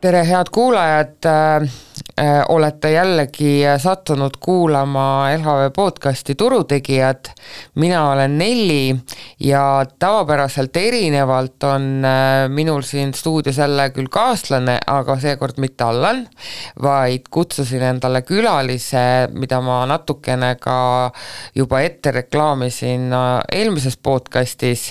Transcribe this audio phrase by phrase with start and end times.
[0.00, 1.28] tere, head kuulajad
[2.48, 7.24] olete jällegi sattunud kuulama LHV podcasti Turutegijad.
[7.74, 8.96] mina olen Nelli
[9.40, 16.26] ja tavapäraselt erinevalt on äh, minul siin stuudios jälle küll kaaslane, aga seekord mitte Allan,
[16.82, 21.10] vaid kutsusin endale külalise, mida ma natukene ka
[21.54, 24.90] juba ette reklaamisin äh, eelmises podcastis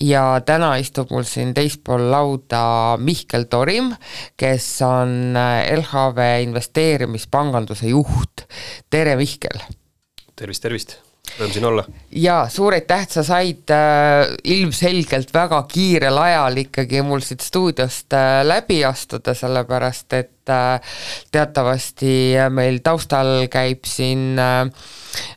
[0.00, 3.92] ja täna istub mul siin teispool lauda Mihkel Torim,
[4.36, 6.18] kes on äh, LHV
[6.64, 8.46] investeerimispanganduse juht.
[8.90, 9.60] tere, Mihkel!
[10.36, 10.96] tervist, tervist!
[11.38, 11.84] Rõõm siin olla.
[12.12, 18.42] jaa, suur aitäh, sa said äh, ilmselgelt väga kiirel ajal ikkagi mul siit stuudiost äh,
[18.44, 20.96] läbi astuda, sellepärast et äh,
[21.32, 22.14] teatavasti
[22.54, 24.70] meil taustal käib siin äh,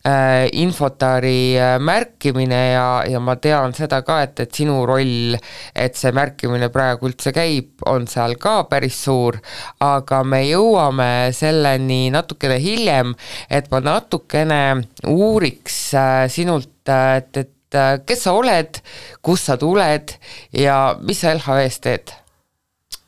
[0.05, 5.37] äh, Infotari äh, märkimine ja, ja ma tean seda ka, et, et sinu roll,
[5.75, 9.39] et see märkimine praegu üldse käib, on seal ka päris suur,
[9.83, 13.15] aga me jõuame selleni natukene hiljem,
[13.49, 14.61] et ma natukene
[15.07, 18.81] uuriks äh, sinult, et, et äh, kes sa oled,
[19.25, 20.15] kust sa tuled
[20.55, 22.15] ja mis sa LHV-s teed?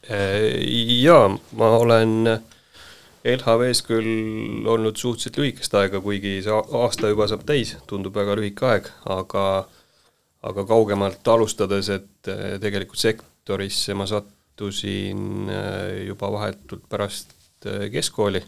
[0.09, 0.57] Äh,
[1.03, 2.41] jaa, ma olen
[3.23, 8.65] LHV-s küll olnud suhteliselt lühikest aega, kuigi see aasta juba saab täis, tundub väga lühike
[8.65, 9.43] aeg, aga
[10.49, 17.35] aga kaugemalt alustades, et eh, tegelikult sektorisse ma sattusin eh, juba vahetult pärast
[17.91, 18.39] keskkooli,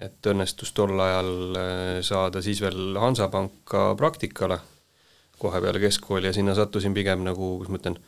[0.00, 1.58] et õnnestus tol ajal
[2.02, 4.56] saada siis veel Hansapanka praktikale
[5.38, 8.00] kohe peale keskkooli ja sinna sattusin pigem nagu, kuidas ma ütlen,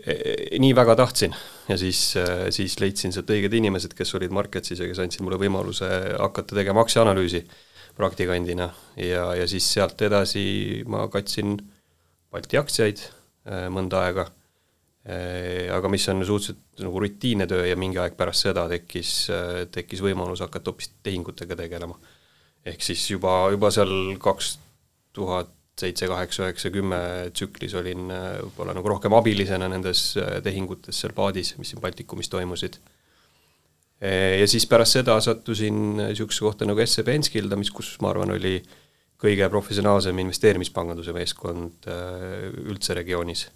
[0.00, 1.34] nii väga tahtsin.
[1.68, 2.14] Ja siis,
[2.54, 5.88] siis leidsin sealt õiged inimesed, kes olid Marketsis ja kes andsid mulle võimaluse
[6.18, 7.42] hakata tegema aktsiaanalüüsi
[7.98, 8.70] praktikandina.
[8.96, 11.58] Ja, ja siis sealt edasi ma katsin
[12.30, 14.28] Balti aktsiaid äh, mõnda aega,
[15.02, 19.64] äh, aga mis on suhteliselt nagu rutiinne töö ja mingi aeg pärast seda tekkis, äh,
[19.74, 21.98] tekkis võimalus hakata hoopis tehingutega tegelema.
[22.64, 24.58] ehk siis juba, juba seal kaks
[25.16, 27.00] tuhat seitse, kaheksa, üheksa, kümme
[27.34, 32.30] tsüklis olin äh, võib-olla nagu rohkem abilisena nendes äh, tehingutes seal paadis, mis siin Baltikumis
[32.32, 32.78] toimusid.
[34.00, 38.34] Äh, ja siis pärast seda sattusin niisugusesse kohta nagu SEB Enskilda, mis, kus ma arvan,
[38.36, 38.58] oli
[39.20, 41.88] kõige professionaalsem investeerimispanganduse meeskond
[42.64, 43.50] üldse regioonis.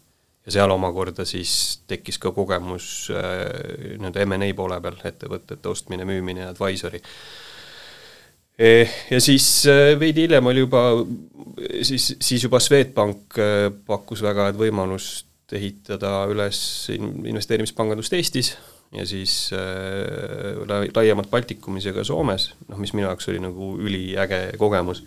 [0.45, 7.01] ja seal omakorda siis tekkis ka kogemus nii-öelda M&A poole peal, ettevõtete ostmine, müümine, advisory
[9.11, 10.83] ja siis eh, veidi hiljem oli juba,
[11.83, 16.59] siis, siis juba Swedbank eh, pakkus väga head võimalust ehitada üles
[16.91, 18.55] investeerimispangandust Eestis
[18.95, 19.51] ja siis
[20.95, 25.03] laiemalt Baltikumis ja ka Soomes, noh mis minu jaoks oli nagu üliäge kogemus,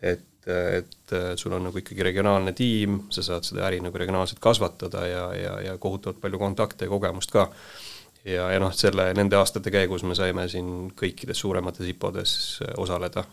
[0.00, 5.04] et, et sul on nagu ikkagi regionaalne tiim, sa saad seda äri nagu regionaalselt kasvatada
[5.10, 7.48] ja, ja, ja kohutavalt palju kontakte ja kogemust ka
[8.26, 12.32] ja, ja noh, selle, nende aastate käigus me saime siin kõikides suuremates IPO-des
[12.66, 13.24] äh, osaleda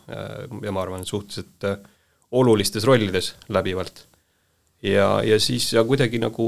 [0.64, 1.78] ja ma arvan, et suhteliselt äh,
[2.34, 4.06] olulistes rollides läbivalt.
[4.84, 6.46] ja, ja siis ja kuidagi nagu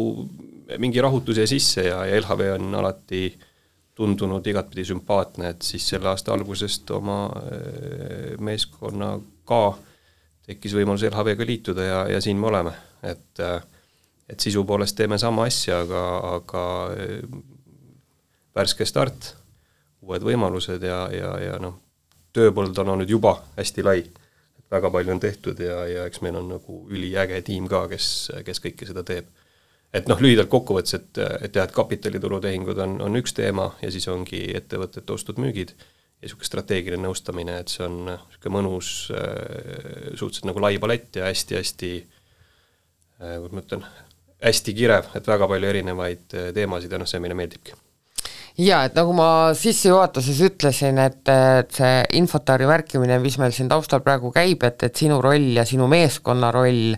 [0.82, 3.28] mingi rahutus jäi sisse ja, ja LHV on alati
[3.96, 9.66] tundunud igatpidi sümpaatne, et siis selle aasta algusest oma äh, meeskonnaga
[10.46, 13.42] tekkis võimalus LHV-ga liituda ja, ja siin me oleme, et
[14.26, 16.02] et sisu poolest teeme sama asja, aga,
[16.34, 16.62] aga
[18.56, 19.34] värske start,
[20.06, 21.80] uued võimalused ja, ja, ja noh,
[22.36, 24.04] tööpõld on olnud juba hästi lai.
[24.60, 28.32] et väga palju on tehtud ja, ja eks meil on nagu üliäge tiim ka, kes,
[28.46, 29.28] kes kõike seda teeb.
[29.94, 34.08] et noh, lühidalt kokkuvõttes, et, et jah, et kapitaliturutehingud on, on üks teema ja siis
[34.12, 40.64] ongi ettevõtete ostud-müügid ja niisugune strateegiline nõustamine, et see on niisugune mõnus äh,, suhteliselt nagu
[40.64, 43.88] lai palett ja hästi-hästi äh, kuidas ma ütlen,
[44.44, 47.76] hästi kirev, et väga palju erinevaid äh, teemasid ja noh, see meile meeldibki
[48.56, 54.00] jaa, et nagu ma sissejuhatuses ütlesin, et, et see Infotari märkimine, mis meil siin taustal
[54.06, 56.96] praegu käib, et, et sinu roll ja sinu meeskonna roll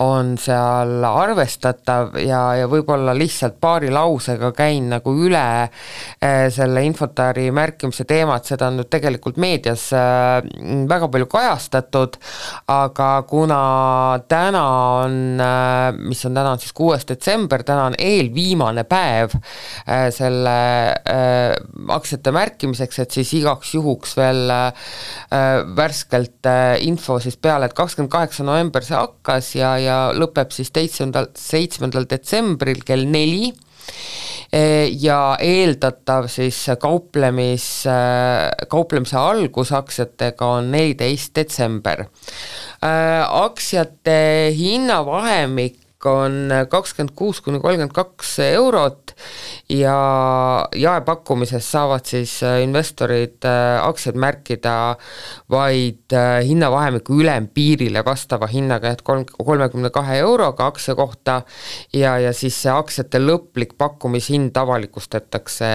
[0.00, 7.50] on seal arvestatav ja, ja võib-olla lihtsalt paari lausega käin nagu üle äh, selle Infotari
[7.52, 10.40] märkimise teema, et seda on nüüd tegelikult meedias äh,
[10.88, 12.16] väga palju kajastatud,
[12.72, 13.60] aga kuna
[14.32, 14.64] täna
[15.04, 19.36] on äh,, mis on täna on siis kuues detsember, täna on eelviimane päev
[20.16, 21.54] selle äh,
[21.92, 24.88] aktsiate märkimiseks, et siis igaks juhuks veel äh,
[25.76, 30.72] värskelt äh, info siis peale, et kakskümmend kaheksa november see hakkas ja, ja lõpeb siis
[30.72, 40.70] seitsmendal, seitsmendal detsembril kell neli äh, ja eeldatav siis kauplemis, äh, kauplemise algus aktsiatega on
[40.74, 42.06] neliteist detsember.
[42.84, 49.14] Äh, aktsiate hinnavahemik on kakskümmend kuus kuni kolmkümmend kaks eurot
[49.72, 49.96] ja
[50.76, 53.46] jaepakkumises saavad siis investorid
[53.82, 54.74] aktsiaid märkida
[55.52, 56.16] vaid
[56.46, 61.40] hinnavahemiku ülempiirile vastava hinnaga, et kolm, kolmekümne kahe euroga aktsia kohta
[61.92, 65.70] ja, ja siis see aktsiate lõplik pakkumishind avalikustatakse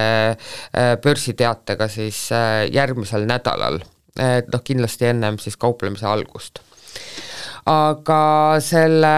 [1.04, 2.28] börsiteatega siis
[2.72, 3.81] järgmisel nädalal
[4.19, 6.62] et noh, kindlasti ennem siis kauplemise algust.
[7.69, 9.13] aga selle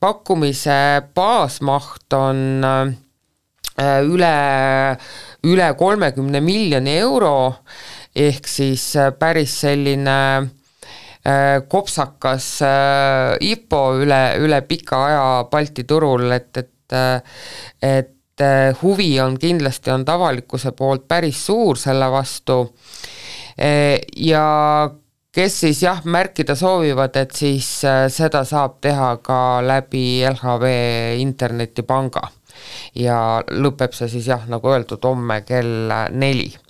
[0.00, 0.78] pakkumise
[1.14, 4.34] baasmaht on äh, üle,
[5.46, 7.36] üle kolmekümne miljoni euro,
[8.16, 12.50] ehk siis äh, päris selline äh, kopsakas
[13.40, 16.72] IPO üle, üle pika aja Balti turul, et, et
[17.82, 18.42] et
[18.82, 22.58] huvi on kindlasti olnud avalikkuse poolt päris suur selle vastu.
[24.20, 24.42] Ja
[25.36, 30.72] kes siis jah, märkida soovivad, et siis eh, seda saab teha ka läbi LHV
[31.20, 32.28] internetipanga.
[32.96, 36.65] ja lõpeb see siis jah, nagu öeldud, homme kell neli Äh,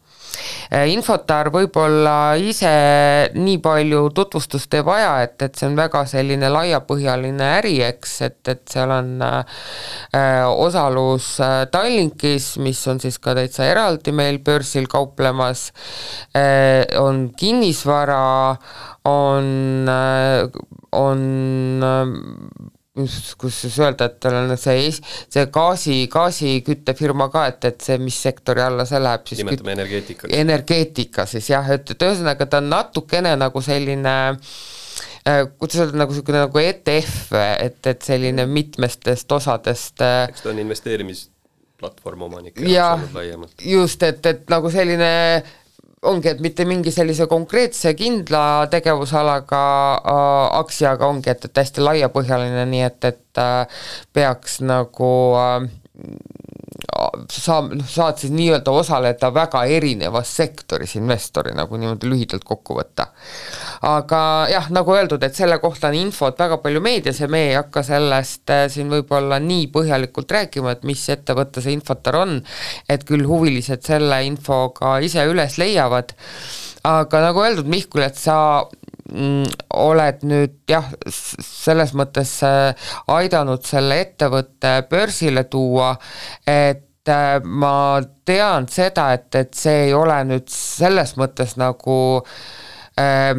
[0.90, 2.70] Infotar võib-olla ise
[3.36, 8.40] nii palju tutvustust ei vaja, et, et see on väga selline laiapõhjaline äri, eks, et,
[8.50, 9.62] et seal on äh,
[10.50, 15.68] osalus äh, Tallinkis, mis on siis ka täitsa eraldi meil börsil kauplemas
[16.34, 18.56] äh,, on kinnisvara,
[19.06, 20.48] on äh,,
[20.96, 21.22] on
[22.96, 27.98] äh, kus siis öelda, et tal on see, see gaasi, gaasiküttefirma ka, et, et see,
[28.02, 30.32] mis sektori alla see läheb siis nimetame energeetikaks.
[30.40, 36.16] energeetika siis jah, et, et ühesõnaga ta on natukene nagu selline äh, kuidas öelda, nagu
[36.16, 37.20] niisugune nagu ETF,
[37.66, 43.54] et, et selline mitmestest osadest äh, eks ta on investeerimisplatvorm omanike jaoks olnud laiemalt.
[43.76, 45.12] just, et, et nagu selline
[46.02, 49.62] ongi, et mitte mingi sellise konkreetse kindla tegevusalaga
[49.96, 53.82] äh, aktsiaga ongi, et, et hästi laiapõhjaline, nii et, et äh,
[54.16, 55.68] peaks nagu äh,
[56.96, 63.08] noh, saad siis nii-öelda osaleda väga erinevas sektoris investorina, kui niimoodi lühidalt kokku võtta.
[63.86, 64.20] aga
[64.50, 67.82] jah, nagu öeldud, et selle kohta on infot väga palju meedias ja me ei hakka
[67.86, 72.38] sellest äh, siin võib-olla nii põhjalikult rääkima, et mis ettevõte see Infotar on,
[72.88, 76.14] et küll huvilised selle info ka ise üles leiavad,
[76.86, 78.38] aga nagu öeldud, Mihkul, et sa
[79.10, 85.94] mm, oled nüüd jah, selles mõttes äh, aidanud selle ettevõtte börsile tuua,
[86.46, 86.85] et
[87.44, 87.74] ma
[88.24, 91.98] tean seda, et, et see ei ole nüüd selles mõttes nagu
[92.98, 93.36] äh,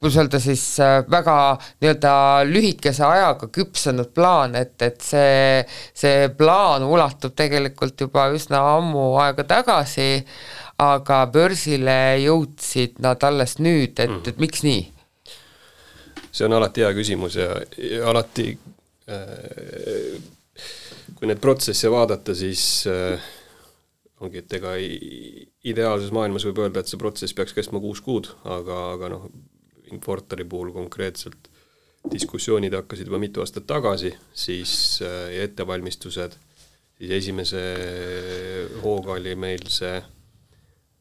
[0.00, 2.12] kuidas öelda siis äh, väga nii-öelda
[2.44, 5.64] lühikese ajaga küpsenud plaan, et, et see,
[5.94, 10.26] see plaan ulatub tegelikult juba üsna ammu aega tagasi,
[10.78, 14.84] aga börsile jõudsid nad alles nüüd, et, et miks nii?
[16.36, 17.48] see on alati hea küsimus ja,
[17.80, 18.50] ja alati
[19.08, 20.16] äh,
[21.16, 23.26] kui neid protsesse vaadata, siis äh,
[24.20, 28.86] ongi, et ega ideaalses maailmas võib öelda, et see protsess peaks kestma kuus kuud, aga,
[28.96, 29.28] aga noh,
[29.94, 31.44] Infortari puhul konkreetselt
[32.10, 34.72] diskussioonid hakkasid juba mitu aastat tagasi, siis
[35.06, 36.34] äh, ettevalmistused,
[36.98, 37.62] siis esimese
[38.82, 40.00] hooga oli meil see,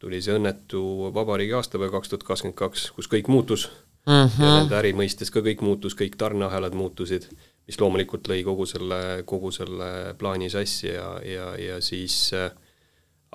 [0.01, 0.83] tuli see õnnetu
[1.15, 3.67] vabariigi aastapäev kaks tuhat kakskümmend kaks, kus kõik muutus
[4.05, 4.43] mm -hmm.
[4.43, 7.29] ja nende äri mõistes ka kõik muutus, kõik tarneahelad muutusid,
[7.65, 12.51] mis loomulikult lõi kogu selle, kogu selle plaani sassi ja, ja, ja siis äh,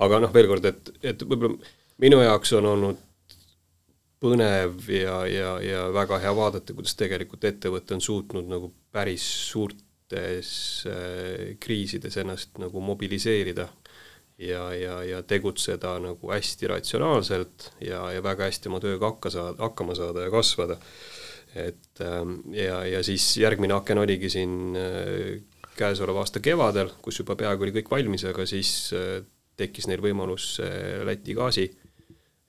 [0.01, 1.57] aga noh, veel kord, et, et võib-olla
[2.01, 3.07] minu jaoks on olnud
[4.21, 10.51] põnev ja, ja, ja väga hea vaadata, kuidas tegelikult ettevõte on suutnud nagu päris suurtes
[10.89, 13.67] äh, kriisides ennast nagu mobiliseerida
[14.41, 19.57] ja, ja, ja tegutseda nagu hästi ratsionaalselt ja, ja väga hästi oma tööga hakka saada,
[19.61, 20.77] hakkama saada ja kasvada.
[21.55, 25.41] Et ähm, ja, ja siis järgmine aken oligi siin äh,
[25.77, 29.21] käesoleva aasta kevadel, kus juba peaaegu oli kõik valmis, aga siis äh,
[29.59, 30.55] tekkis neil võimalus
[31.05, 31.67] Läti gaasi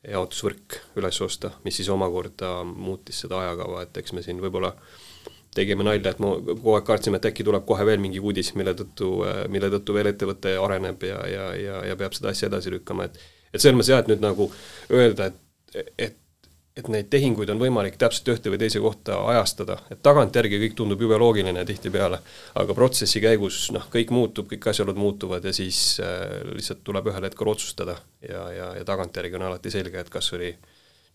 [0.08, 4.72] jaotusvõrk üles osta, mis siis omakorda muutis seda ajakava, et eks me siin võib-olla
[5.54, 8.72] tegime nalja, et me kogu aeg kartsime, et äkki tuleb kohe veel mingi uudis, mille
[8.78, 9.10] tõttu,
[9.52, 13.20] mille tõttu veel ettevõte areneb ja, ja, ja, ja peab seda asja edasi lükkama, et
[13.52, 14.48] et selles mõttes jah, et nüüd nagu
[14.96, 16.18] öelda, et, et
[16.76, 21.02] et neid tehinguid on võimalik täpselt ühte või teise kohta ajastada, et tagantjärgi kõik tundub
[21.04, 22.20] jube loogiline tihtipeale,
[22.60, 27.28] aga protsessi käigus noh, kõik muutub, kõik asjaolud muutuvad ja siis äh, lihtsalt tuleb ühel
[27.28, 27.98] hetkel otsustada.
[28.24, 30.54] Ja, ja, ja tagantjärgi on alati selge, et kas oli,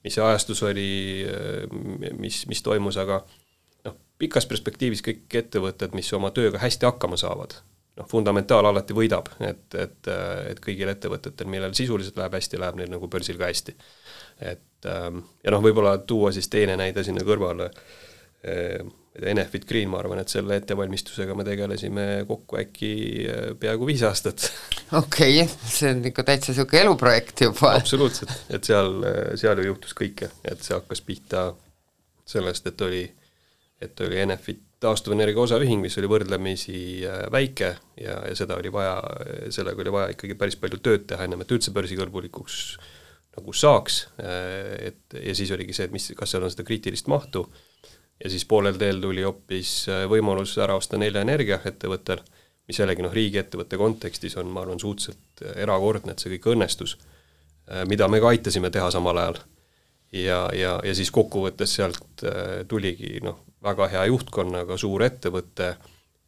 [0.06, 0.92] mis see ajastus oli,
[1.26, 3.24] äh, mis, mis toimus, aga
[3.88, 7.58] noh, pikas perspektiivis kõik ettevõtted, mis oma tööga hästi hakkama saavad,
[7.98, 10.14] noh, fundamentaal alati võidab, et, et,
[10.52, 13.74] et kõigil ettevõtetel, millel sisuliselt läheb hästi, läheb neil nagu börsil ka hästi
[14.40, 17.72] et ähm, ja noh, võib-olla tuua siis teine näide sinna kõrvale,
[18.46, 18.80] äh,
[19.18, 22.92] Enefit Green, ma arvan, et selle ettevalmistusega me tegelesime kokku äkki
[23.26, 24.50] äh, peaaegu viis aastat.
[24.92, 27.74] okei okay,, see on ikka täitsa niisugune eluprojekt juba.
[27.80, 29.02] absoluutselt, et seal,
[29.40, 31.50] seal ju juhtus kõike, et see hakkas pihta
[32.28, 33.04] sellest, et oli,
[33.82, 36.80] et oli Enefit taastuvenergia osaühing, mis oli võrdlemisi
[37.10, 39.00] äh, väike ja, ja seda oli vaja,
[39.54, 42.60] sellega oli vaja ikkagi päris palju tööd teha, ennem et üldse börsikõlbulikuks
[43.38, 47.10] nagu saaks, äh, et ja siis oligi see, et mis, kas seal on seda kriitilist
[47.12, 47.46] mahtu,
[48.24, 52.24] ja siis poolel teel tuli hoopis äh, võimalus ära osta Nelja Energia ettevõttel,
[52.68, 56.98] mis jällegi noh, riigiettevõtte kontekstis on, ma arvan, suhteliselt erakordne, et see kõik õnnestus,
[57.88, 59.38] mida me ka aitasime teha samal ajal.
[60.12, 62.24] ja, ja, ja siis kokkuvõttes sealt
[62.68, 65.70] tuligi noh, väga hea juhtkonnaga suur ettevõte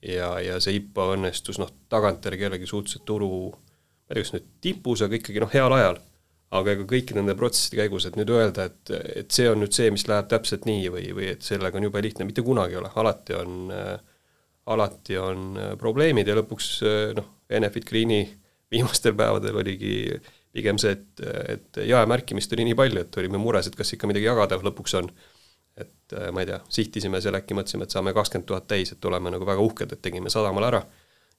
[0.01, 4.47] ja, ja see IPO õnnestus noh, tagantjärgi jällegi suhteliselt turu, ma ei tea, kas nüüd
[4.63, 5.99] tipus, aga ikkagi noh, heal ajal.
[6.55, 9.91] Aga ega kõikide nende protsesside käigus, et nüüd öelda, et, et see on nüüd see,
[9.93, 12.89] mis läheb täpselt nii või, või et sellega on jube lihtne, mitte kunagi ei ole,
[13.01, 13.97] alati on äh,,
[14.69, 18.21] alati on äh, probleemid ja lõpuks äh, noh, Enefit Greeni
[18.71, 20.13] viimastel päevadel oligi
[20.53, 21.21] pigem see, et,
[21.55, 25.09] et jaemärkimist oli nii palju, et olime mures, et kas ikka midagi jagada lõpuks on.
[25.79, 29.31] Et ma ei tea, sihtisime seal äkki, mõtlesime, et saame kakskümmend tuhat täis, et oleme
[29.31, 30.81] nagu väga uhked, et tegime sadamal ära,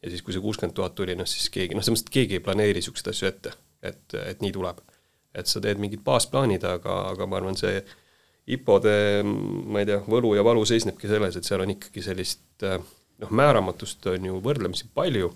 [0.01, 2.39] ja siis, kui see kuuskümmend tuhat tuli, noh siis keegi, noh selles mõttes, et keegi
[2.39, 3.53] ei planeeri niisuguseid asju ette,
[3.91, 4.81] et, et nii tuleb.
[5.35, 7.81] Et sa teed mingid baasplaanid, aga, aga ma arvan, see
[8.51, 12.81] IPO-de, ma ei tea, võlu ja valu seisnebki selles, et seal on ikkagi sellist äh,
[13.21, 15.31] noh, määramatust on ju võrdlemisi palju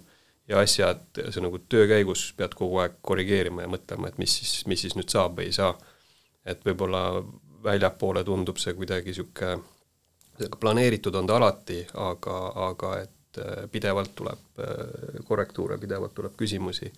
[0.50, 4.64] ja asjad, sa nagu töö käigus pead kogu aeg korrigeerima ja mõtlema, et mis siis,
[4.70, 5.74] mis siis nüüd saab või ei saa.
[6.44, 7.22] et võib-olla
[7.64, 9.62] väljapoole tundub see kuidagi niisugune,
[10.60, 16.90] planeeritud on ta alati, aga, aga et äh, pidevalt tuleb äh, korrektuure, pidevalt tuleb küsimusi,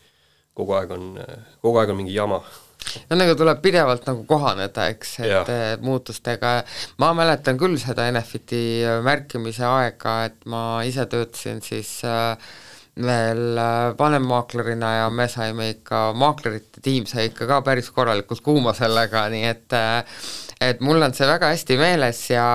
[0.54, 1.12] kogu aeg on,
[1.60, 2.40] kogu aeg on mingi jama
[3.10, 5.42] no nagu tuleb pidevalt nagu kohaneda, eks, et ja.
[5.82, 6.58] muutustega,
[7.02, 8.62] ma mäletan küll seda Enefiti
[9.04, 12.36] märkimise aega, et ma ise töötasin siis äh,
[13.02, 13.60] veel
[13.98, 19.44] vanemmaaklerina ja me saime ikka, maaklerite tiim sai ikka ka päris korralikult kuuma sellega, nii
[19.50, 19.76] et
[20.64, 22.48] et mul on see väga hästi meeles ja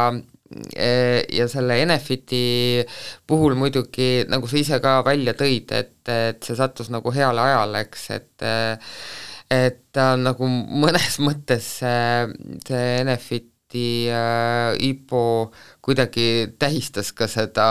[1.31, 2.83] ja selle Enefiti
[3.27, 7.85] puhul muidugi, nagu sa ise ka välja tõid, et, et see sattus nagu heale ajale,
[7.85, 8.47] eks, et
[9.51, 15.23] et ta on nagu mõnes mõttes see, see Enefiti äh, IPO
[15.83, 16.27] kuidagi
[16.59, 17.69] tähistas ka seda,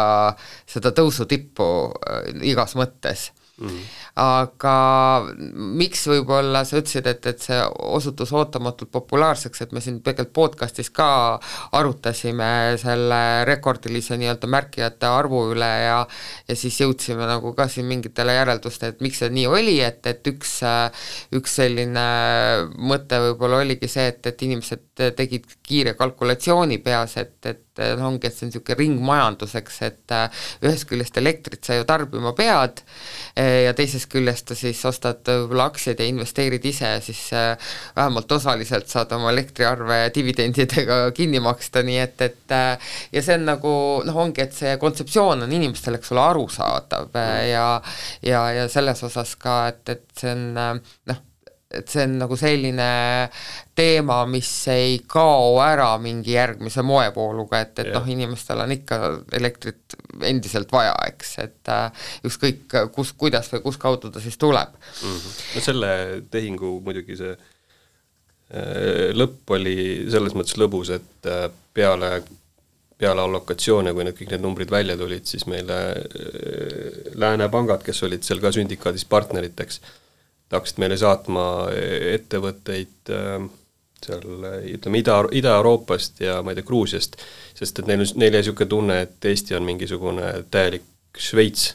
[0.69, 3.81] seda tõusutippu äh, igas mõttes mm.
[4.23, 4.75] aga
[5.81, 7.61] miks võib-olla sa ütlesid, et, et see
[7.95, 11.09] osutus ootamatult populaarseks, et me siin tegelikult podcastis ka
[11.77, 12.51] arutasime
[12.81, 16.01] selle rekordilise nii-öelda märkijate arvu üle ja
[16.49, 20.31] ja siis jõudsime nagu ka siin mingitele järeldustele, et miks see nii oli, et, et
[20.33, 20.61] üks,
[21.37, 22.07] üks selline
[22.79, 28.29] mõte võib-olla oligi see, et, et inimesed tegid kiire kalkulatsiooni peas, et, et noh, ongi,
[28.29, 30.17] et see on niisugune ringmajandus, eks, et
[30.67, 32.83] ühest küljest elektrit sa ju tarbima pead
[33.37, 38.89] ja teisest küljest siis ostad võib-olla aktsiaid ja investeerid ise ja siis äh, vähemalt osaliselt
[38.89, 43.73] saad oma elektriarve dividendidega kinni maksta, nii et, et äh, ja see on nagu
[44.07, 47.67] noh, ongi, et see kontseptsioon on inimestele, eks ole, arusaadav äh, ja
[48.27, 51.27] ja, ja selles osas ka, et, et see on noh,
[51.71, 52.87] et see on nagu selline
[53.79, 58.99] teema, mis ei kao ära mingi järgmise moevooluga, et, et noh, inimestel on ikka
[59.39, 59.97] elektrit
[60.27, 65.15] endiselt vaja, eks, et äh, ükskõik kus, kuidas või kuskaudu ta siis tuleb mm.
[65.15, 65.39] -hmm.
[65.55, 65.95] no selle
[66.31, 69.79] tehingu muidugi see äh, lõpp oli
[70.11, 72.19] selles mõttes lõbus, et äh, peale
[73.01, 78.03] peale allokatsioone, kui need kõik need numbrid välja tulid, siis meile äh, lääne pangad, kes
[78.05, 79.81] olid seal ka sündikaadis partneriteks,
[80.57, 81.45] hakkasid meile saatma
[82.15, 83.49] ettevõtteid äh,
[84.05, 84.25] seal
[84.75, 87.19] ütleme, Ida, Ida-Euroopast ja ma ei tea, Gruusiast,
[87.57, 90.87] sest et neil neil jäi niisugune tunne, et Eesti on mingisugune täielik
[91.21, 91.75] Šveits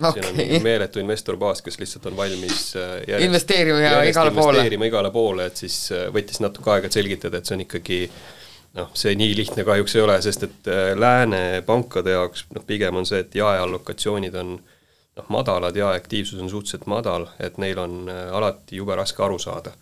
[0.00, 0.22] okay..
[0.22, 4.56] siin on mingi meeletu investorbaas, kes lihtsalt on valmis äh, järjest, investeerima ja igale poole.
[4.56, 8.00] investeerima igale poole, et siis äh, võttis natuke aega, selgitada, et see on ikkagi
[8.80, 13.08] noh, see nii lihtne kahjuks ei ole, sest et lääne pankade jaoks noh, pigem on
[13.08, 14.75] see, et jaeallokatsioonid on äh,
[15.16, 19.38] noh, madalad ja aktiivsus on suhteliselt madal, et neil on äh, alati jube raske aru
[19.38, 19.72] saada.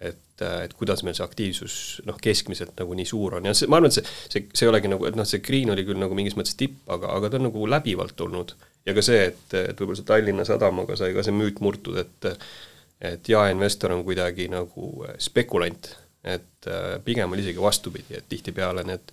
[0.00, 3.68] et, äh, et kuidas meil see aktiivsus noh, keskmiselt nagu nii suur on ja see,
[3.70, 6.00] ma arvan, et see, see, see ei olegi nagu, et noh, see Green oli küll
[6.00, 8.54] nagu mingis mõttes tipp, aga, aga ta on nagu läbivalt olnud.
[8.84, 12.32] ja ka see, et, et võib-olla see Tallinna Sadamaga sai ka see müüt murtud, et
[13.04, 16.66] et jaeinvestor on kuidagi nagu äh, spekulant, et
[17.04, 19.10] pigem oli isegi vastupidi, et tihtipeale need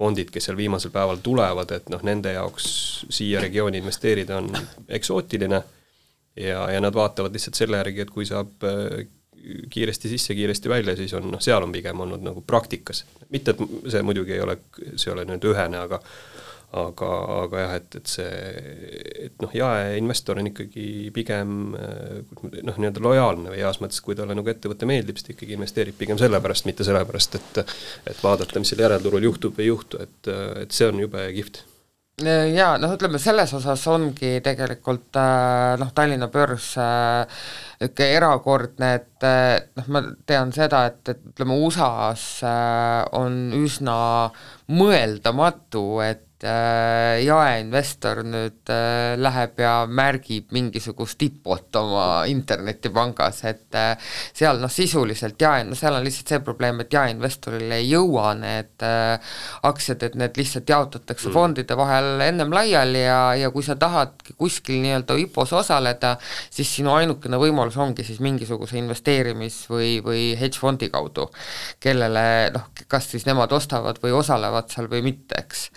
[0.00, 2.66] fondid, kes seal viimasel päeval tulevad, et noh, nende jaoks
[3.12, 4.48] siia regiooni investeerida on
[4.88, 5.62] eksootiline
[6.40, 9.02] ja, ja nad vaatavad lihtsalt selle järgi, et kui saab äh,
[9.70, 13.04] kiiresti sisse, kiiresti välja, siis on noh, seal on pigem olnud nagu praktikas.
[13.28, 14.56] mitte, et see muidugi ei ole,
[14.94, 16.00] see ei ole nüüd ühene, aga
[16.70, 17.08] aga,
[17.44, 18.26] aga jah, et, et see,
[19.26, 20.84] et noh, jaeinvestor on ikkagi
[21.14, 25.58] pigem noh, nii-öelda lojaalne või heas mõttes, kui talle nagu ettevõte meeldib, siis ta ikkagi
[25.58, 27.64] investeerib pigem sellepärast, mitte sellepärast, et
[28.10, 30.30] et vaadata, mis seal järelturul juhtub või ei juhtu, et,
[30.62, 31.64] et see on jube kihvt.
[32.20, 39.28] Jaa, noh, ütleme selles osas ongi tegelikult äh, noh, Tallinna börs niisugune äh, erakordne, et
[39.78, 42.44] noh, ma tean seda, et, et ütleme, USA-s
[43.16, 43.96] on üsna
[44.68, 54.12] mõeldamatu, et äh, jaeinvestor nüüd äh, läheb ja märgib mingisugust tipot oma internetipangas, et äh,
[54.36, 58.86] seal noh, sisuliselt jae, no seal on lihtsalt see probleem, et jaeinvestoril ei jõua need
[58.86, 59.34] äh,
[59.68, 61.36] aktsiad, et need lihtsalt jaotatakse mm.
[61.36, 66.14] fondide vahel ennem laiali ja, ja kui sa tahadki kuskil nii-öelda IPO-s osaleda,
[66.50, 71.28] siis sinu ainukene võimalus ongi siis mingisuguse investeerimis- või, või hedge-fondi kaudu,
[71.82, 75.68] kellele noh, kas siis nemad ostavad või osalevad seal või mitte, eks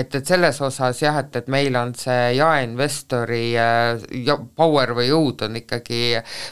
[0.00, 5.08] et, et selles osas jah, et, et meil on see jaeinvestori äh, ja power või
[5.10, 6.00] jõud on ikkagi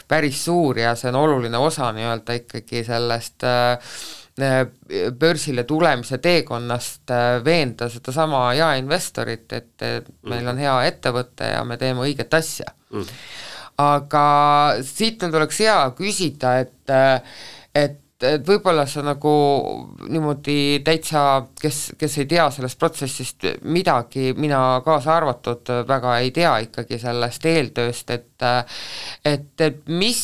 [0.09, 3.91] päris suur ja see on oluline osa nii-öelda ikkagi sellest äh,
[4.43, 4.61] äh,
[5.19, 7.13] börsile tulemise teekonnast
[7.45, 9.87] veenda sedasama jaeinvestorit, et
[10.29, 12.73] meil on hea ettevõte ja me teeme õiget asja.
[12.93, 13.07] Mm..
[13.83, 14.27] aga
[14.85, 16.93] siit nüüd oleks hea küsida, et
[17.77, 19.31] et et võib-olla sa nagu
[20.09, 21.21] niimoodi täitsa,
[21.61, 27.45] kes, kes ei tea sellest protsessist midagi, mina kaasa arvatud, väga ei tea ikkagi sellest
[27.45, 28.47] eeltööst, et
[29.27, 30.21] et, et mis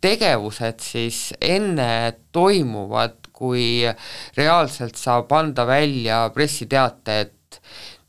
[0.00, 1.90] tegevused siis enne
[2.32, 3.84] toimuvad, kui
[4.36, 7.60] reaalselt saab anda välja pressiteate, et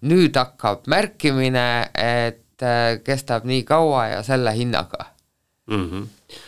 [0.07, 2.67] nüüd hakkab märkimine, et
[3.05, 5.11] kestab nii kaua ja selle hinnaga
[5.67, 5.89] mm?
[5.89, 6.45] -hmm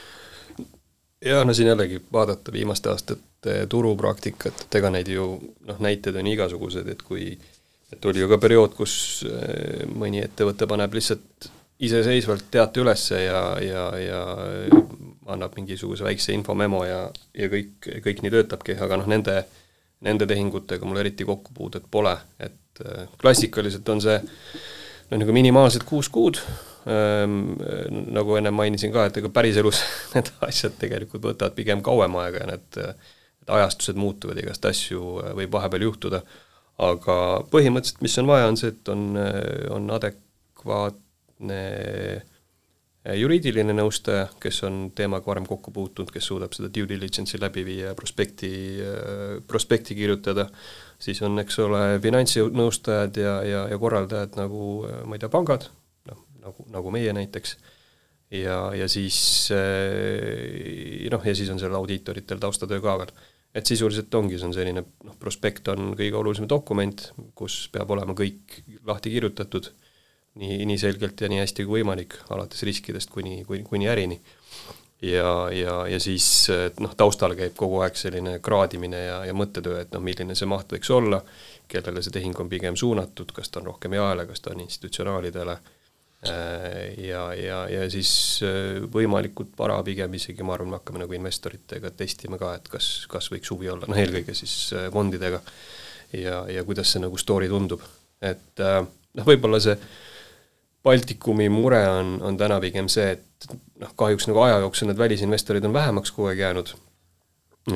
[1.26, 5.32] jah, no siin jällegi vaadata viimaste aastate turupraktikat, et ega neid ju
[5.68, 7.32] noh, näiteid on igasugused, et kui
[7.94, 8.94] et oli ju ka periood, kus
[9.28, 14.22] eh, mõni ettevõte paneb lihtsalt iseseisvalt teate ülesse ja, ja, ja
[15.32, 17.06] annab mingisuguse väikse infomemo ja,
[17.38, 19.38] ja kõik, kõik nii töötabki, aga noh, nende,
[20.06, 26.12] nende tehingutega mul eriti kokkupuudet pole, et eh, klassikaliselt on see noh, nagu minimaalselt kuus
[26.14, 26.42] kuud,
[26.90, 29.82] nagu enne mainisin ka, et ega päriselus
[30.16, 35.36] need asjad tegelikult võtavad pigem kauem aega ja need, need ajastused muutuvad, igast asju äh,
[35.38, 36.24] võib vahepeal juhtuda,
[36.86, 37.20] aga
[37.52, 39.40] põhimõtteliselt, mis on vaja, on see, et on, äh,
[39.74, 41.62] on adekvaatne
[42.20, 47.66] äh, juriidiline nõustaja, kes on teemaga varem kokku puutunud, kes suudab seda due diligence'i läbi
[47.68, 48.52] viia, prospekti,
[49.48, 50.50] prospekti kirjutada,
[51.02, 55.70] siis on, eks ole, finantsnõustajad ja, ja, ja korraldajad nagu ma ei tea, pangad,
[56.50, 57.56] nagu, nagu meie näiteks,
[58.32, 63.14] ja, ja siis eh, noh, ja siis on seal audiitoritel taustatöö ka veel.
[63.56, 68.14] et sisuliselt ongi, see on selline noh, prospekt on kõige olulisem dokument, kus peab olema
[68.18, 69.72] kõik lahti kirjutatud
[70.40, 74.20] nii, nii selgelt ja nii hästi kui võimalik, alates riskidest kuni, kuni, kuni ärini.
[75.02, 79.94] ja, ja, ja siis noh, taustal käib kogu aeg selline kraadimine ja, ja mõttetöö, et
[79.96, 81.24] noh, milline see maht võiks olla,
[81.68, 85.58] kellele see tehing on pigem suunatud, kas ta on rohkem jaele, kas ta on institutsionaalidele
[86.28, 88.12] ja, ja, ja siis
[88.44, 92.90] äh, võimalikult vara pigem isegi ma arvan, me hakkame nagu investoritega testima ka, et kas,
[93.12, 95.40] kas võiks huvi olla, noh eelkõige siis äh, fondidega
[96.20, 97.86] ja, ja kuidas see nagu story tundub.
[98.20, 99.78] et noh, võib-olla see
[100.84, 103.48] Baltikumi mure on, on täna pigem see, et
[103.80, 106.74] noh, kahjuks nagu aja jooksul need välisinvestorid on vähemaks kogu aeg jäänud,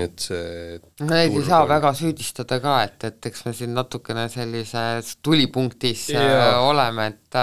[0.03, 1.71] et see Neid ei saa on...
[1.71, 6.59] väga süüdistada ka, et, et eks me siin natukene sellises tulipunktis ja.
[6.63, 7.41] oleme, et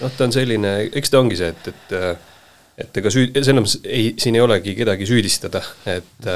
[0.00, 1.96] noh, ta on selline, eks ta ongi see, et, et
[2.80, 6.28] et ega süü-, selles mõttes ei, siin ei olegi kedagi süüdistada, et,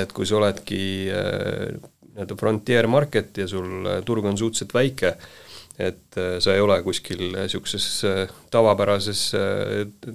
[0.00, 5.12] et kui sa oledki nii-öelda frontier market ja sul turg on suhteliselt väike,
[5.82, 7.86] et sa ei ole kuskil niisuguses
[8.52, 9.26] tavapärases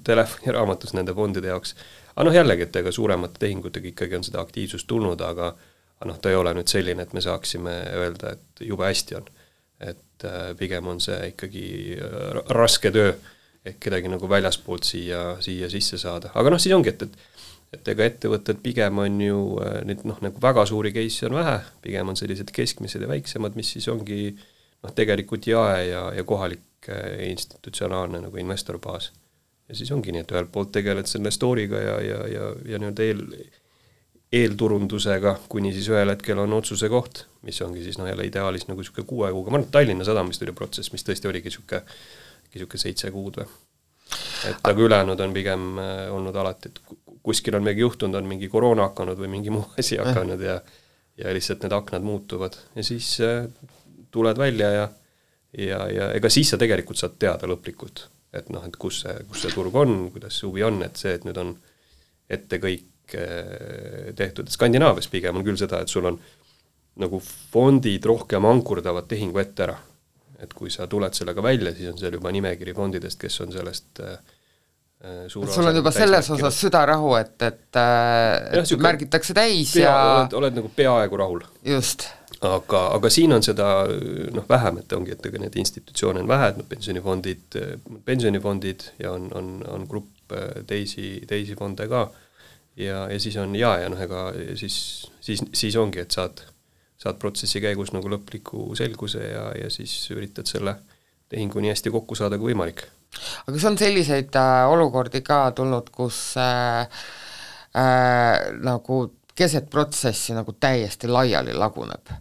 [0.05, 1.75] telefoniraamatus nende fondide jaoks.
[2.15, 5.53] aga noh, jällegi, et ega suuremate tehingutega ikkagi on seda aktiivsust tulnud, aga
[5.97, 9.29] aga noh, ta ei ole nüüd selline, et me saaksime öelda, et jube hästi on.
[9.81, 13.13] Et et äh, pigem on see ikkagi äh, raske töö,
[13.67, 17.35] ehk kedagi nagu väljaspoolt siia, siia sisse saada, aga noh, siis ongi, et, et
[17.75, 21.57] et ega ettevõtted pigem on ju äh, neid noh, nagu väga suuri case'e on vähe,
[21.83, 26.63] pigem on sellised keskmised ja väiksemad, mis siis ongi noh, tegelikult jae ja, ja kohalik
[27.27, 29.11] institutsionaalne nagu investorbaas.
[29.67, 33.03] ja siis ongi nii, et ühelt poolt tegeled selle story'ga ja, ja, ja, ja nii-öelda
[33.03, 33.25] eel,
[34.33, 38.83] eelturundusega, kuni siis ühel hetkel on otsuse koht, mis ongi siis noh, jälle ideaalis nagu
[38.83, 41.79] niisugune kuue kuuga, ma arvan, et Tallinna Sadamas tuli protsess, mis tõesti oligi niisugune,
[42.51, 43.47] niisugune seitse kuud või.
[44.49, 48.51] et aga ülejäänud on pigem äh, olnud alati, et kuskil on midagi juhtunud, on mingi
[48.51, 50.59] koroona hakanud või mingi muu asi hakanud ja
[51.17, 52.53] ja lihtsalt need aknad muutuvad.
[52.75, 53.47] Ja siis äh,
[54.11, 54.89] tuled välja ja
[55.57, 58.03] ja, ja ega siis sa tegelikult saad teada lõplikult,
[58.35, 61.15] et noh, et kus see, kus see turg on, kuidas see huvi on, et see,
[61.15, 61.55] et nüüd on
[62.29, 62.85] ette kõik
[63.15, 66.17] tehtud, et Skandinaavias pigem on küll seda, et sul on
[66.97, 69.77] nagu fondid rohkem ankurdavad tehingu ette ära.
[70.37, 74.01] et kui sa tuled sellega välja, siis on seal juba nimekiri fondidest, kes on sellest
[74.05, 74.19] äh,
[75.01, 79.95] et sul on juba selles osas südarahu, et, et, et ja, märgitakse täis pea, ja
[80.11, 81.43] oled, oled nagu peaaegu rahul.
[81.65, 82.05] just
[82.41, 83.67] aga, aga siin on seda
[84.33, 87.59] noh, vähem, et ongi, et ega neid institutsioone on vähe, et noh, pensionifondid,
[88.05, 90.35] pensionifondid ja on, on, on grupp
[90.67, 92.07] teisi, teisi fonde ka,
[92.77, 94.27] ja, ja siis on ja, ja noh, ega
[94.59, 94.77] siis,
[95.21, 96.43] siis, siis ongi, et saad,
[96.99, 100.77] saad protsessi käigus nagu lõpliku selguse ja, ja siis üritad selle
[101.29, 102.85] tehingu nii hästi kokku saada kui võimalik.
[103.45, 106.87] aga kas on selliseid äh, olukordi ka tulnud, kus äh,
[107.75, 109.01] äh, nagu
[109.37, 112.13] keset protsessi nagu täiesti laiali laguneb?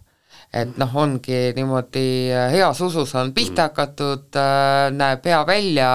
[0.57, 3.69] Et noh, ongi niimoodi äh, heas usus on pihta mm.
[3.69, 5.89] hakatud äh,, näeb hea välja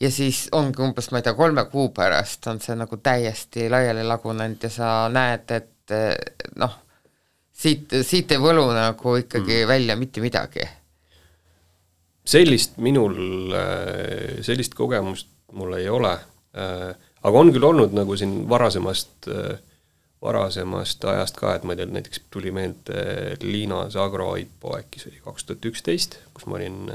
[0.00, 4.04] ja siis ongi umbes, ma ei tea, kolme kuu pärast on see nagu täiesti laiali
[4.06, 6.14] lagunenud ja sa näed, et äh,
[6.60, 6.76] noh,
[7.52, 9.68] siit, siit ei võlu nagu ikkagi mm.
[9.68, 10.68] välja mitte midagi.
[12.30, 13.16] sellist minul,
[14.44, 16.12] sellist kogemust mul ei ole,
[17.20, 19.58] aga on küll olnud nagu siin varasemast äh,
[20.22, 25.12] varasemast ajast ka, et ma ei tea, näiteks tuli meelde Liina Sagro IPO äkki see
[25.14, 26.90] oli kaks tuhat üksteist, kus ma olin,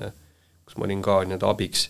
[0.68, 1.90] kus ma olin ka nii-öelda abiks.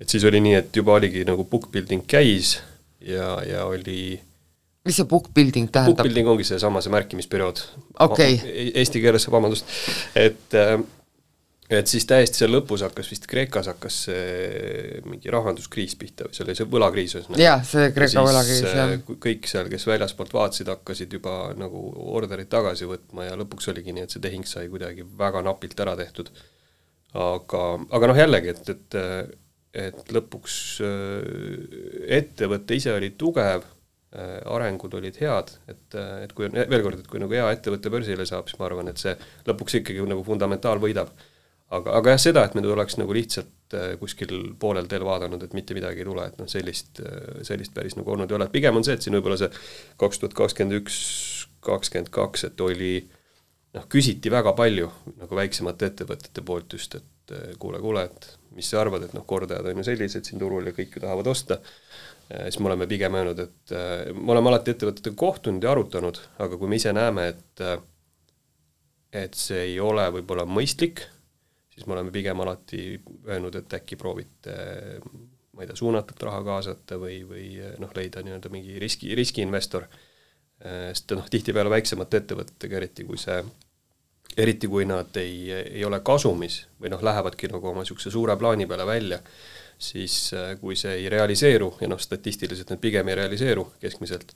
[0.00, 2.56] et siis oli nii, et juba oligi nagu book building käis
[3.04, 4.16] ja, ja oli
[4.84, 5.96] mis see book building tähendab?
[5.96, 7.60] Book building ongi seesama, see märkimisperiood
[8.04, 8.38] okay..
[8.74, 9.68] Eesti keeles, vabandust,
[10.16, 10.78] et äh,
[11.72, 16.44] et siis täiesti seal lõpus hakkas vist Kreekas hakkas see mingi rahanduskriis pihta või see
[16.44, 17.40] oli see võlakriis ühesõnaga.
[17.40, 18.92] jah, see Kreeka võlakriis, jah.
[18.98, 21.86] Äh, kõik seal, kes väljaspoolt vaatasid, hakkasid juba nagu
[22.18, 25.96] orderid tagasi võtma ja lõpuks oligi nii, et see tehing sai kuidagi väga napilt ära
[26.00, 26.28] tehtud.
[27.14, 27.64] aga,
[27.96, 29.00] aga noh, jällegi, et, et
[29.74, 30.56] et lõpuks
[32.14, 33.64] ettevõte ise oli tugev,
[34.14, 38.26] arengud olid head, et, et kui on, veel kord, et kui nagu hea ettevõte börsile
[38.28, 39.16] saab, siis ma arvan, et see
[39.48, 41.10] lõpuks ikkagi nagu fundamentaal võidab
[41.72, 45.56] aga, aga jah, seda, et me oleks nagu lihtsalt äh, kuskil poolel teel vaadanud, et
[45.56, 48.54] mitte midagi ei tule, et noh, sellist, äh, sellist päris nagu olnud ei ole, et
[48.54, 49.50] pigem on see, et siin võib-olla see
[50.00, 50.98] kaks tuhat kakskümmend üks,
[51.64, 52.94] kakskümmend kaks, et oli
[53.74, 58.68] noh, küsiti väga palju nagu väiksemate ettevõtete poolt just, et äh, kuule, kuule, et mis
[58.70, 61.58] sa arvad, et noh, kordajad on ju sellised siin turul ja kõik ju tahavad osta,
[62.24, 63.72] siis me oleme pigem öelnud, et
[64.14, 67.64] me oleme alati ettevõtetega kohtunud ja arutanud, aga kui me ise näeme, et
[69.14, 71.02] et see ei ole võib-olla mõistlik
[71.74, 74.54] siis me oleme pigem alati öelnud, et äkki proovite
[75.54, 77.48] ma ei tea, suunatult raha kaasata või, või
[77.82, 79.86] noh, leida nii-öelda mingi riski, riskiinvestor,
[80.64, 83.38] sest noh, tihtipeale väiksemate ettevõtetega, eriti kui see,
[84.40, 88.66] eriti kui nad ei, ei ole kasumis või noh, lähevadki nagu oma niisuguse suure plaani
[88.70, 89.20] peale välja,
[89.78, 90.16] siis
[90.60, 94.34] kui see ei realiseeru ja noh, statistiliselt need pigem ei realiseeru keskmiselt,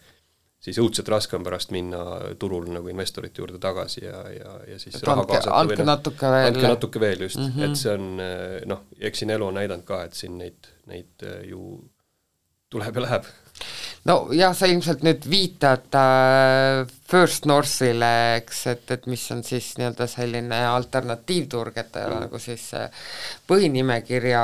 [0.59, 2.01] siis õudselt raske on pärast minna
[2.39, 5.91] turul nagu investorite juurde tagasi ja, ja, ja siis et raha andke, kaasata andke noh,
[5.93, 6.49] natuke veel.
[6.51, 7.69] andke natuke veel, just mm, -hmm.
[7.69, 11.79] et see on noh, eks siin elu on näidanud ka, et siin neid, neid ju
[12.69, 13.29] tuleb ja läheb
[14.09, 20.05] nojah, sa ilmselt nüüd viitad äh, First Northile, eks, et, et mis on siis nii-öelda
[20.11, 22.27] selline alternatiivturg, et ta ei ole mm.
[22.27, 22.67] nagu siis
[23.49, 24.43] põhinimekirja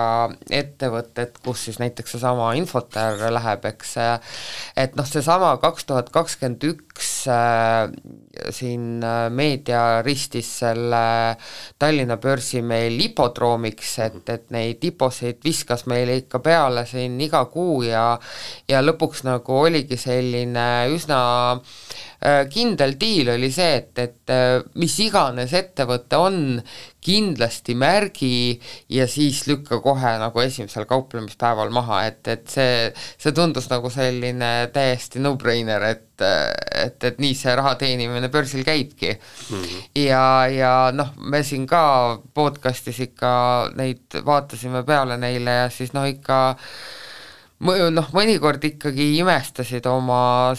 [0.48, 3.92] ettevõtted, kus siis näiteks seesama Infoter läheb, eks,
[4.81, 7.92] et noh, seesama kaks tuhat kakskümmend üks äh,
[8.55, 11.37] siin äh, meedia ristis selle
[11.79, 17.83] Tallinna börsi meil hipodroomiks, et, et neid hiposid viskas meile ikka peale siin iga kuu
[17.85, 18.07] ja
[18.68, 21.20] ja lõpuks nagu oligi selline üsna
[22.49, 26.39] kindel diil oli see, et, et äh, mis iganes ettevõte on,
[27.05, 28.57] kindlasti märgi
[28.97, 32.89] ja siis lükka kohe nagu esimesel kauplemispäeval maha, et, et see,
[33.21, 39.11] see tundus nagu selline täiesti no-brainer, et et, et nii see raha teenimine börsil käibki
[39.11, 39.63] mm.
[39.63, 39.81] -hmm.
[39.99, 43.33] ja, ja noh, me siin ka podcast'is ikka
[43.75, 46.57] neid vaatasime peale neile ja siis noh, ikka
[47.62, 50.55] noh, mõnikord ikkagi imestasid oma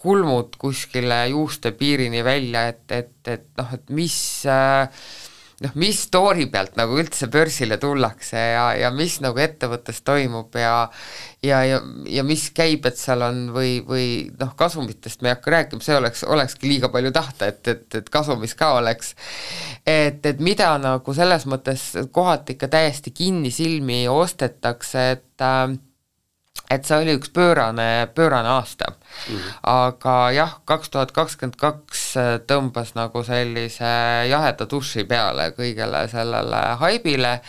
[0.00, 4.18] kulmud kuskile juuste piirini välja, et, et, et noh, et mis
[5.64, 10.74] noh, mis story pealt nagu üldse börsile tullakse ja, ja mis nagu ettevõttes toimub ja
[11.44, 11.78] ja, ja,
[12.10, 14.08] ja mis käibed seal on või, või
[14.40, 18.12] noh, kasumitest me ei hakka rääkima, see oleks, olekski liiga palju tahta, et, et, et
[18.12, 19.14] kasumis ka oleks.
[19.86, 25.76] et, et mida nagu selles mõttes kohati ikka täiesti kinnisilmi ostetakse, et äh,
[26.70, 29.36] et see oli üks pöörane, pöörane aasta mm.
[29.36, 29.56] -hmm.
[29.62, 32.04] aga jah, kaks tuhat kakskümmend kaks
[32.48, 33.90] tõmbas nagu sellise
[34.30, 37.40] jaheda duši peale kõigele sellele haibile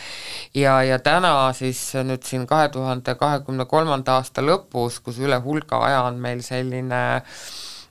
[0.53, 5.79] ja, ja täna siis nüüd siin kahe tuhande kahekümne kolmanda aasta lõpus, kus üle hulga
[5.87, 7.03] aja on meil selline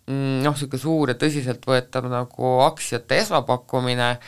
[0.07, 4.19] mm, noh, niisugune suur ja tõsiseltvõetav nagu aktsiate esmapakkumine,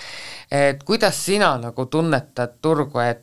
[0.51, 3.23] et kuidas sina nagu tunnetad turgu, et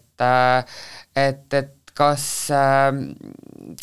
[1.15, 3.13] et, et kas, ähm,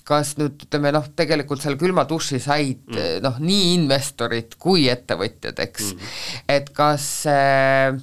[0.07, 3.21] kas nüüd ütleme noh, tegelikult seal külma duši said mm.
[3.25, 6.11] noh, nii investorid kui ettevõtjad, eks mm.,
[6.57, 7.95] et kas äh,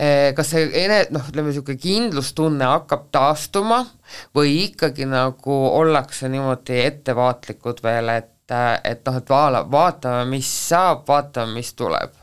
[0.00, 3.82] äh, kas see ene-, noh, ütleme niisugune kindlustunne hakkab taastuma
[4.36, 11.04] või ikkagi nagu ollakse niimoodi ettevaatlikud veel, et, et noh, et vaala, vaatame, mis saab,
[11.08, 12.16] vaatame, mis tuleb?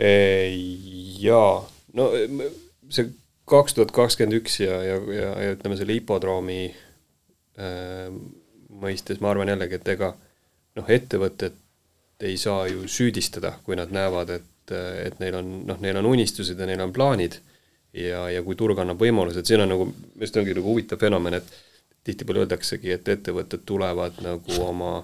[0.00, 1.56] Jaa,
[1.92, 2.12] no
[2.88, 3.10] see
[3.50, 8.10] kaks tuhat kakskümmend üks ja, ja, ja, ja ütleme, selle hipodroomi äh,
[8.80, 10.12] mõistes ma arvan jällegi, et ega
[10.78, 11.58] noh, ettevõtted
[12.20, 16.58] ei saa ju süüdistada, kui nad näevad, et, et neil on noh, neil on unistused
[16.58, 17.38] ja neil on plaanid
[17.96, 21.40] ja, ja kui turg annab võimalused, siin on nagu, minu arust ongi nagu huvitav fenomen,
[21.40, 21.48] et
[22.06, 25.00] tihtipeale öeldaksegi, et ettevõtted tulevad nagu oma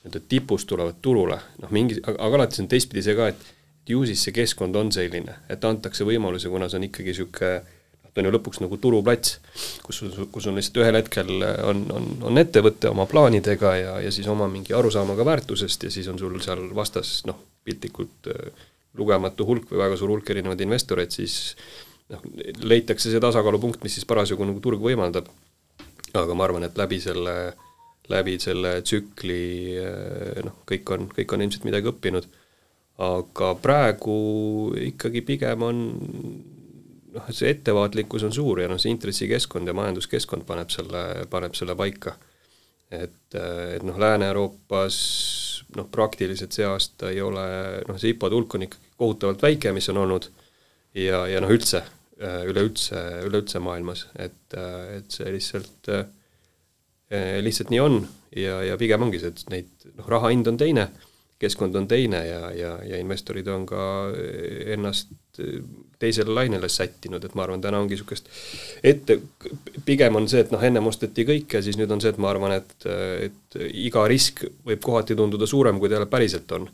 [0.00, 3.48] nii-öelda tipust tulevad turule, noh mingi, aga alati see on teistpidi see ka, et
[3.88, 8.12] ju siis see keskkond on selline, et antakse võimalusi, kuna see on ikkagi niisugune noh,
[8.12, 9.36] ta on ju lõpuks nagu turuplats,
[9.84, 11.30] kus, kus on lihtsalt ühel hetkel
[11.66, 16.08] on, on, on ettevõte oma plaanidega ja, ja siis oma mingi arusaamaga väärtusest ja siis
[16.12, 18.66] on sul seal vastas noh, piltlikult äh,
[18.98, 21.56] lugematu hulk või väga suur hulk erinevaid investoreid, siis
[22.12, 22.22] noh,
[22.62, 25.30] leitakse see tasakaalupunkt, mis siis parasjagu nagu turg võimaldab.
[26.10, 27.54] aga ma arvan, et läbi selle,
[28.10, 32.26] läbi selle tsükli äh, noh, kõik on, kõik on ilmselt midagi õppinud
[33.00, 34.16] aga praegu
[34.90, 35.78] ikkagi pigem on
[37.14, 41.76] noh, see ettevaatlikkus on suur ja noh, see intressikeskkond ja majanduskeskkond paneb selle, paneb selle
[41.78, 42.16] paika.
[42.90, 44.98] et, et noh, Lääne-Euroopas
[45.78, 47.46] noh, praktiliselt see aasta ei ole,
[47.88, 50.26] noh, see IPO tulk on ikkagi kohutavalt väike, mis on olnud,
[50.98, 51.84] ja, ja noh, üldse,
[52.20, 54.56] üleüldse, üleüldse maailmas, et,
[54.96, 55.92] et see lihtsalt,
[57.46, 58.02] lihtsalt nii on
[58.36, 60.90] ja, ja pigem ongi see, et neid, noh, raha hind on teine
[61.40, 63.82] keskkond on teine ja, ja, ja investorid on ka
[64.74, 65.40] ennast
[66.00, 68.28] teisele lainele sättinud, et ma arvan, täna ongi niisugust
[68.84, 69.18] ette,
[69.86, 72.30] pigem on see, et noh, ennem osteti kõik ja siis nüüd on see, et ma
[72.32, 72.76] arvan, et,
[73.28, 76.68] et iga risk võib kohati tunduda suurem, kui ta päriselt on.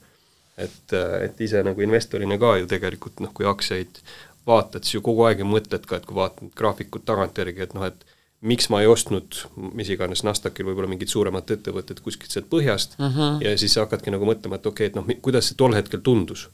[0.56, 4.00] et, et ise nagu investorina ka ju tegelikult noh, kui aktsiaid
[4.46, 7.86] vaatad, siis ju kogu aeg ju mõtled ka, et kui vaatad graafikut tagantjärgi, et noh,
[7.86, 8.15] et
[8.46, 9.40] miks ma ei ostnud
[9.76, 13.40] mis iganes Nasdaqil võib-olla mingit suuremat ettevõtet kuskilt sealt põhjast uh -huh.
[13.44, 16.48] ja siis hakkadki nagu mõtlema, et okei okay,, et noh, kuidas see tol hetkel tundus.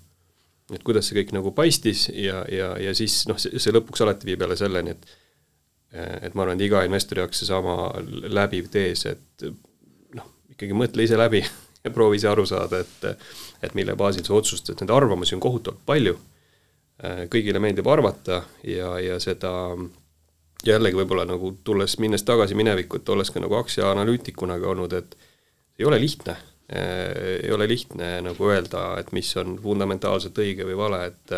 [0.72, 4.26] et kuidas see kõik nagu paistis ja, ja, ja siis noh, see, see lõpuks alati
[4.26, 5.18] viib jälle selleni, et
[6.22, 7.92] et ma arvan, et iga investori jaoks seesama
[8.32, 9.44] läbiv tees, et
[10.16, 11.42] noh, ikkagi mõtle ise läbi
[11.84, 13.26] ja proovi ise aru saada, et
[13.62, 16.16] et mille baasil sa otsustad, neid arvamusi on kohutavalt palju,
[17.28, 19.52] kõigile meeldib arvata ja, ja seda
[20.66, 25.16] jällegi võib-olla nagu tulles, minnes tagasi minevikku, et olles ka nagu aktsiaanalüütikuna ka olnud, et
[25.78, 26.36] ei ole lihtne,
[26.72, 31.34] ei ole lihtne nagu öelda, et mis on fundamentaalselt õige või vale, et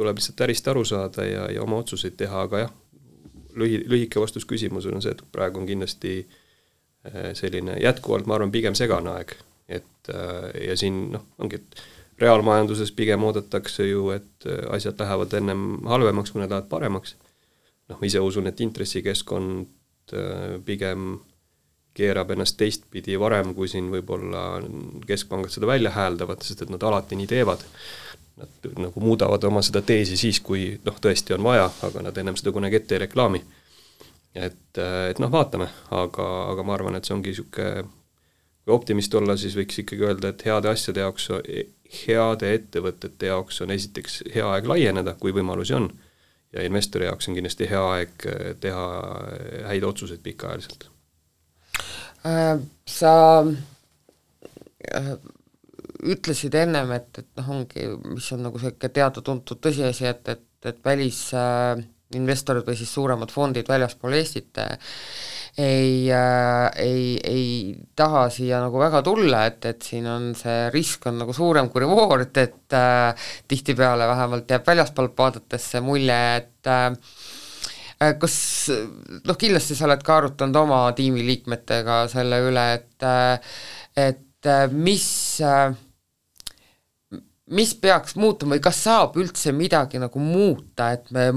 [0.00, 2.74] tuleb lihtsalt ärist aru saada ja, ja oma otsuseid teha, aga jah,
[3.58, 8.52] lühi, lühike vastus küsimusele on see, et praegu on kindlasti eh, selline jätkuvalt, ma arvan,
[8.54, 9.34] pigem segane aeg,
[9.68, 11.82] et eh, ja siin noh, ongi, et
[12.20, 17.14] reaalmajanduses pigem oodatakse ju, et asjad lähevad ennem halvemaks, kui nad lähevad paremaks
[17.90, 21.18] noh, ma ise usun, et intressikeskkond äh, pigem
[21.96, 24.60] keerab ennast teistpidi varem, kui siin võib-olla
[25.08, 27.64] keskpangad seda välja hääldavad, sest et nad alati nii teevad.
[28.40, 32.38] Nad nagu muudavad oma seda teesi siis, kui noh, tõesti on vaja, aga nad ennem
[32.38, 33.42] seda kunagi ette ei reklaami.
[34.34, 37.88] et, äh, et noh, vaatame, aga, aga ma arvan, et see ongi niisugune
[38.70, 41.28] kui optimist olla, siis võiks ikkagi öelda, et heade asjade jaoks,
[42.04, 45.88] heade ettevõtete jaoks on esiteks hea aeg laieneda, kui võimalusi on
[46.52, 50.88] ja investori jaoks on kindlasti hea aeg äh, teha äh, häid otsuseid pikaajaliselt
[52.26, 52.58] äh,.
[52.90, 53.12] Sa
[54.90, 55.12] äh,
[56.02, 60.80] ütlesid ennem, et, et noh, ongi, mis on nagu niisugune teada-tuntud tõsiasi, et, et, et
[60.84, 64.74] välisinvestorid äh, või siis suuremad fondid väljaspool Eestit äh,
[65.58, 71.06] ei äh,, ei, ei taha siia nagu väga tulla, et, et siin on see risk
[71.10, 76.70] on nagu suurem kui reward, et äh, tihtipeale vähemalt jääb väljaspoolt vaadates see mulje, et
[76.70, 76.88] äh,
[78.00, 78.38] äh kas
[78.70, 83.54] noh, kindlasti sa oled ka arutanud oma tiimiliikmetega selle üle, et äh,
[84.08, 85.08] et äh, mis
[87.50, 91.30] mis peaks muutuma või kas saab üldse midagi nagu muuta, et me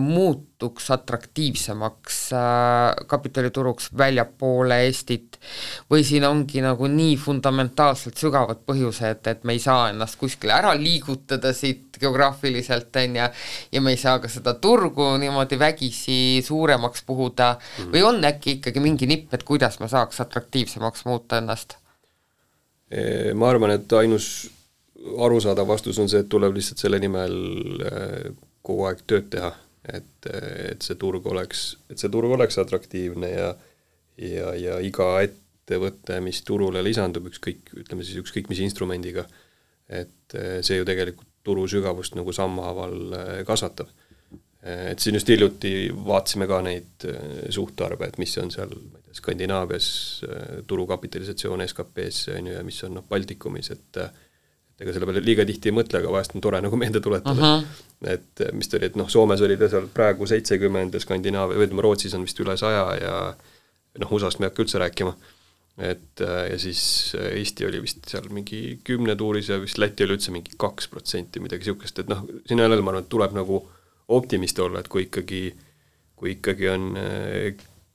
[0.64, 5.40] muutuks atraktiivsemaks äh, kapitalituruks väljapoole Eestit
[5.92, 10.74] või siin ongi nagu nii fundamentaalselt sügavad põhjused, et me ei saa ennast kuskile ära
[10.80, 13.28] liigutada siit geograafiliselt, on ju,
[13.72, 17.92] ja me ei saa ka seda turgu niimoodi vägisi suuremaks puhuda mm.
[17.92, 21.78] või on äkki ikkagi mingi nipp, et kuidas me saaks atraktiivsemaks muuta ennast?
[23.34, 24.52] ma arvan, et ainus
[25.18, 27.34] arusaadav vastus on see, et tuleb lihtsalt selle nimel
[27.90, 28.28] äh,
[28.62, 29.50] kogu aeg tööd teha,
[29.90, 30.28] et,
[30.72, 33.54] et see turg oleks, et see turg oleks atraktiivne ja
[34.18, 39.26] ja, ja iga ettevõte, mis turule lisandub, ükskõik, ütleme siis ükskõik mis instrumendiga,
[39.90, 43.92] et äh, see ju tegelikult turu sügavust nagu sammhaaval äh, kasvatab.
[44.64, 47.04] Et siin just hiljuti vaatasime ka neid
[47.52, 49.88] suhtarve, et mis on seal, ma ei tea, Skandinaavias
[50.70, 54.00] turu kapitalisatsioon SKP-s, on ju, ja mis on noh, Baltikumis, et
[54.82, 57.44] ega selle peale liiga tihti ei mõtle, aga vahest on tore nagu meelde tuletada uh.
[57.62, 57.86] -huh.
[58.16, 61.60] et eh, mis ta oli, et noh, Soomes oli ta seal praegu seitsekümmend ja Skandinaavia,
[61.60, 63.16] või ütleme, Rootsis on vist üle saja ja
[64.02, 65.16] noh, USA-st me ei hakka üldse rääkima.
[65.78, 70.06] et eh, ja siis eh, Eesti oli vist seal mingi kümne tuuris ja vist Läti
[70.06, 73.34] oli üldse mingi kaks protsenti, midagi niisugust, et noh, siin jälle ma arvan, et tuleb
[73.34, 73.62] nagu
[74.14, 75.46] optimist olla, et kui ikkagi,
[76.16, 76.92] kui ikkagi on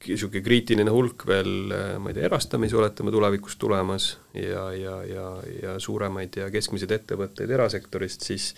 [0.07, 5.31] niisugune kriitiline hulk veel, ma ei tea, erastamisi oletame tulevikus tulemas ja, ja, ja,
[5.63, 8.53] ja suuremaid ja keskmiseid ettevõtteid erasektorist, siis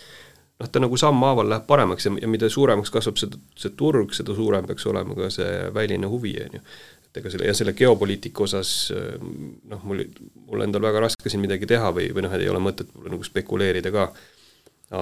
[0.61, 4.35] noh, ta nagu sammhaaval läheb paremaks ja, ja mida suuremaks kasvab see, see turg, seda
[4.37, 6.63] suurem peaks olema ka see väline huvi, on ju.
[7.09, 10.05] et ega selle, ja selle geopoliitika osas noh, mul,
[10.45, 13.93] mul endal väga raske siin midagi teha või, või noh, ei ole mõtet nagu spekuleerida
[13.95, 14.11] ka,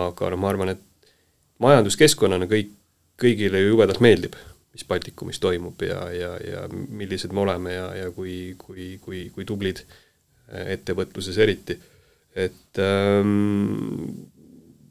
[0.06, 1.12] aga noh, ma arvan, et
[1.60, 2.72] majanduskeskkonnana kõik,
[3.20, 4.40] kõigile ju jubedalt meeldib
[4.74, 9.48] mis Baltikumis toimub ja, ja, ja millised me oleme ja, ja kui, kui, kui, kui
[9.48, 11.80] tublid äh, ettevõtluses eriti.
[12.36, 14.28] et ähm,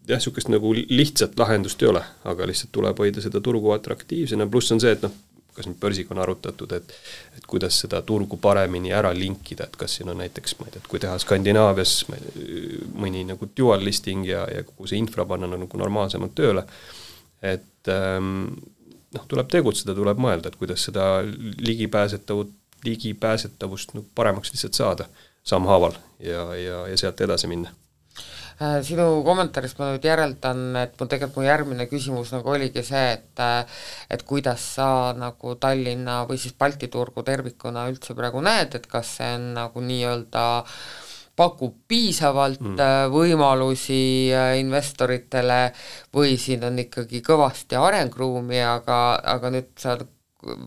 [0.09, 4.73] jah, niisugust nagu lihtsat lahendust ei ole, aga lihtsalt tuleb hoida seda turgu atraktiivsena, pluss
[4.75, 5.15] on see, et noh,
[5.59, 6.95] kas nüüd börsiga on arutatud, et
[7.39, 10.83] et kuidas seda turgu paremini ära linkida, et kas siin on näiteks, ma ei tea,
[10.83, 15.83] et kui teha Skandinaavias mõni nagu dual listing ja, ja kogu see infra panna nagu
[15.83, 16.67] normaalsemalt tööle,
[17.43, 18.51] et ähm,
[19.17, 21.09] noh, tuleb tegutseda, tuleb mõelda, et kuidas seda
[21.65, 22.53] ligipääsetavut,
[22.85, 25.09] ligipääsetavust nagu paremaks lihtsalt saada
[25.49, 27.73] sammhaaval ja, ja, ja sealt edasi minna.
[28.59, 33.05] Äh, sinu kommentaarist ma nüüd järeldan, et mul tegelikult mu järgmine küsimus nagu oligi see,
[33.15, 38.75] et äh, et kuidas sa nagu Tallinna või siis Balti turgu tervikuna üldse praegu näed,
[38.75, 40.75] et kas see on nagu nii-öelda äh,
[41.39, 42.77] pakub piisavalt mm.
[42.83, 44.03] Äh, võimalusi
[44.35, 45.61] äh, investoritele
[46.15, 48.99] või siin on ikkagi kõvasti arengruumi, aga,
[49.37, 49.97] aga nüüd sa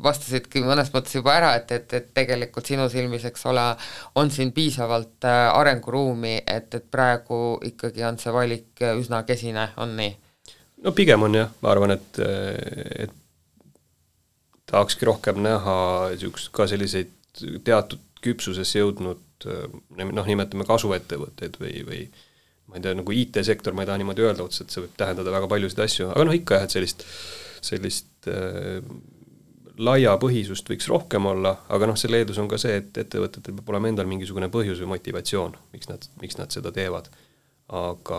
[0.04, 3.64] vastasidki mõnes mõttes juba ära, et, et, et tegelikult sinu silmis, eks ole,
[4.20, 9.96] on siin piisavalt äh, arenguruumi, et, et praegu ikkagi on see valik üsna kesine, on
[10.00, 10.14] nii?
[10.86, 12.22] no pigem on jah, ma arvan, et,
[13.06, 13.18] et
[14.72, 15.76] tahakski rohkem näha
[16.14, 17.12] niisugust ka selliseid
[17.68, 22.02] teatud küpsusesse jõudnud noh, nimetame kasuettevõtteid või, või
[22.72, 25.50] ma ei tea, nagu IT-sektor, ma ei taha niimoodi öelda otseselt, see võib tähendada väga
[25.52, 27.04] paljusid asju, aga noh, ikka jah, et sellist,
[27.68, 28.80] sellist äh,
[29.82, 33.92] laiapõhisust võiks rohkem olla, aga noh, selle eeldus on ka see, et ettevõtetel peab olema
[33.92, 37.12] endal mingisugune põhjus või motivatsioon, miks nad, miks nad seda teevad.
[37.72, 38.18] aga,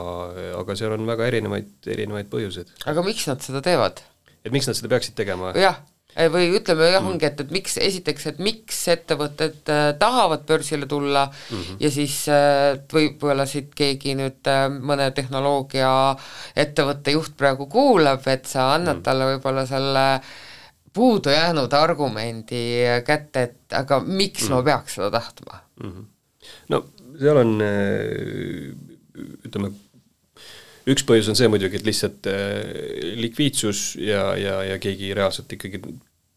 [0.56, 2.70] aga seal on väga erinevaid, erinevaid põhjuseid.
[2.88, 4.04] aga miks nad seda teevad?
[4.44, 5.52] et miks nad seda peaksid tegema?
[5.56, 5.80] jah
[6.12, 11.26] või ütleme jah, ongi, et, et miks, esiteks, et miks ettevõtted äh, tahavad börsile tulla
[11.26, 11.76] mm -hmm.
[11.80, 18.74] ja siis äh, võib-olla siit keegi nüüd äh, mõne tehnoloogiaettevõtte juht praegu kuulab, et sa
[18.74, 19.04] annad mm -hmm.
[19.04, 20.20] talle võib-olla selle
[20.92, 24.54] puudu jäänud argumendi kätte, et aga miks mm -hmm.
[24.54, 25.90] ma peaks seda tahtma mm?
[25.90, 26.04] -hmm.
[26.68, 26.84] no
[27.18, 27.62] seal on
[29.46, 29.72] ütleme,
[30.90, 35.80] üks põhjus on see muidugi, et lihtsalt äh, likviidsus ja, ja, ja keegi reaalselt ikkagi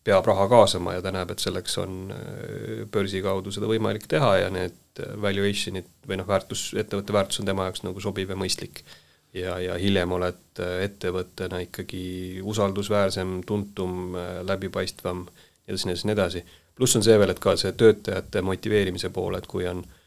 [0.05, 4.35] peab raha kaasama ja ta näeb, et selleks on äh, börsi kaudu seda võimalik teha
[4.43, 8.83] ja need valuation'id või noh, väärtus, ettevõtte väärtus on tema jaoks nagu sobiv ja mõistlik.
[9.35, 12.05] ja, ja hiljem oled äh, ettevõttena ikkagi
[12.43, 14.15] usaldusväärsem, tuntum,
[14.47, 16.45] läbipaistvam, nii edasi, nii edasi, nii edasi.
[16.75, 20.01] pluss on see veel, et ka see töötajate motiveerimise pool, et kui on äh,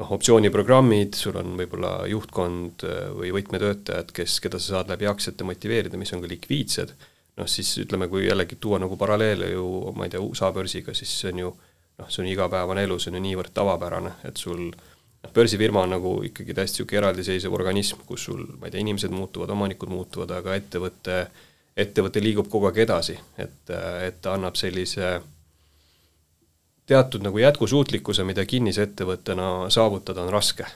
[0.00, 5.46] noh, optsiooniprogrammid, sul on võib-olla juhtkond äh, või võtmetöötajad, kes, keda sa saad läbi aktsiate
[5.46, 6.94] motiveerida, mis on ka likviidsed,
[7.38, 11.14] noh siis ütleme, kui jällegi tuua nagu paralleele ju ma ei tea, USA börsiga, siis
[11.20, 11.54] see on ju
[11.98, 15.94] noh, see on igapäevane elu, see on ju niivõrd tavapärane, et sul noh, börsifirma on
[15.96, 20.34] nagu ikkagi täiesti niisugune eraldiseisev organism, kus sul, ma ei tea, inimesed muutuvad, omanikud muutuvad,
[20.40, 21.20] aga ettevõte,
[21.84, 25.16] ettevõte liigub kogu aeg edasi, et, et ta annab sellise
[26.86, 30.66] teatud nagu jätkusuutlikkuse, mida kinnisettevõttena saavutada on raske.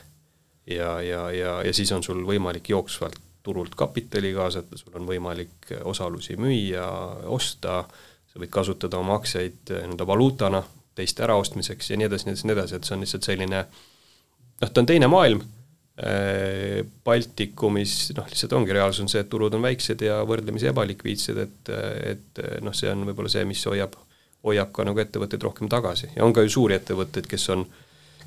[0.69, 5.71] ja, ja, ja, ja siis on sul võimalik jooksvalt turult kapitali kaasata, sul on võimalik
[5.83, 6.85] osalusi müüa,
[7.31, 7.83] osta,
[8.29, 10.63] sa võid kasutada oma aktsiaid nii-öelda valuutana
[10.95, 14.69] teiste äraostmiseks ja nii edasi, nii edasi, nii edasi, et see on lihtsalt selline noh,
[14.69, 15.41] ta on teine maailm,
[16.03, 21.41] äh, Baltikumis noh, lihtsalt ongi, reaalsus on see, et turud on väiksed ja võrdlemisi ebalikviidsed,
[21.45, 21.73] et,
[22.13, 23.95] et noh, see on võib-olla see, mis hoiab,
[24.45, 27.67] hoiab ka nagu ettevõtteid rohkem tagasi ja on ka ju suuri ettevõtteid, kes on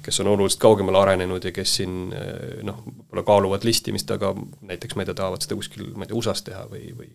[0.02, 4.32] kes on oluliselt kaugemale arenenud ja kes siin äh, noh, võib-olla kaaluvad listimist, aga
[4.66, 7.12] näiteks ma ei tea, tahavad seda kuskil, ma ei tea, USA-s teha või, või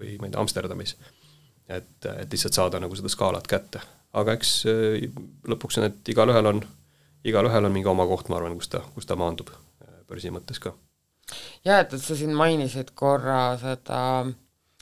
[0.00, 0.96] või ma ei tea, Amsterdamis.
[1.68, 3.80] et, et lihtsalt saada nagu seda skaalat kätte.
[4.12, 5.08] aga eks äh,
[5.46, 6.62] lõpuks et igalühel on
[7.24, 10.58] igalühel on mingi oma koht, ma arvan, kus ta, kus ta maandub äh, börsi mõttes
[10.62, 10.72] ka.
[11.64, 14.00] jah, et, et sa siin mainisid korra seda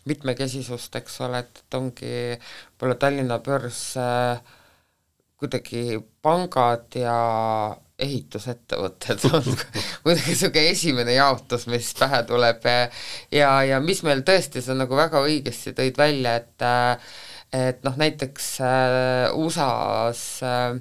[0.09, 4.57] mitmekesisust, eks ole, et, et ongi võib-olla Tallinna börs äh,
[5.39, 7.19] kuidagi pangad ja
[7.99, 9.47] ehitusettevõtted on
[10.03, 12.67] kuidagi niisugune esimene jaotus, mis pähe tuleb.
[13.35, 16.69] Ja, ja mis meil tõesti, sa nagu väga õigesti tõid välja, et
[17.49, 20.77] et noh, näiteks äh, USA-s äh,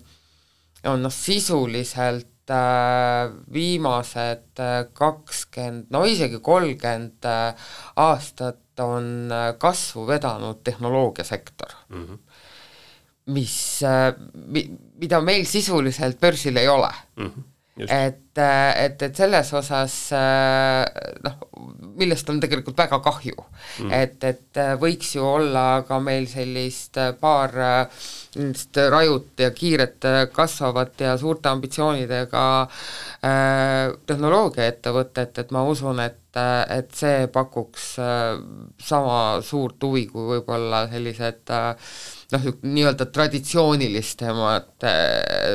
[0.92, 7.70] on noh, sisuliselt äh, viimased äh, kakskümmend, no isegi kolmkümmend äh,
[8.04, 12.06] aastat on äh, kasvu vedanud tehnoloogiasektor mm.
[12.06, 12.18] -hmm
[13.28, 14.70] mis, äh, mi-,
[15.00, 17.26] mida meil sisuliselt börsil ei ole mm.
[17.26, 17.44] -hmm.
[17.86, 19.98] Et, äh, et, et selles osas
[21.24, 21.38] noh,
[21.98, 23.36] millest on tegelikult väga kahju.
[23.82, 23.92] Mm..
[23.94, 27.54] et, et äh, võiks ju olla ka meil sellist äh, paar
[27.92, 36.22] sellist äh, rajut ja kiiret kasvavat ja suurte ambitsioonidega äh, tehnoloogiaettevõtet, et ma usun, et,
[36.74, 38.38] et see pakuks äh,
[38.82, 41.92] sama suurt huvi kui võib-olla sellised äh,
[42.32, 44.94] noh, nii-öelda traditsioonilistemate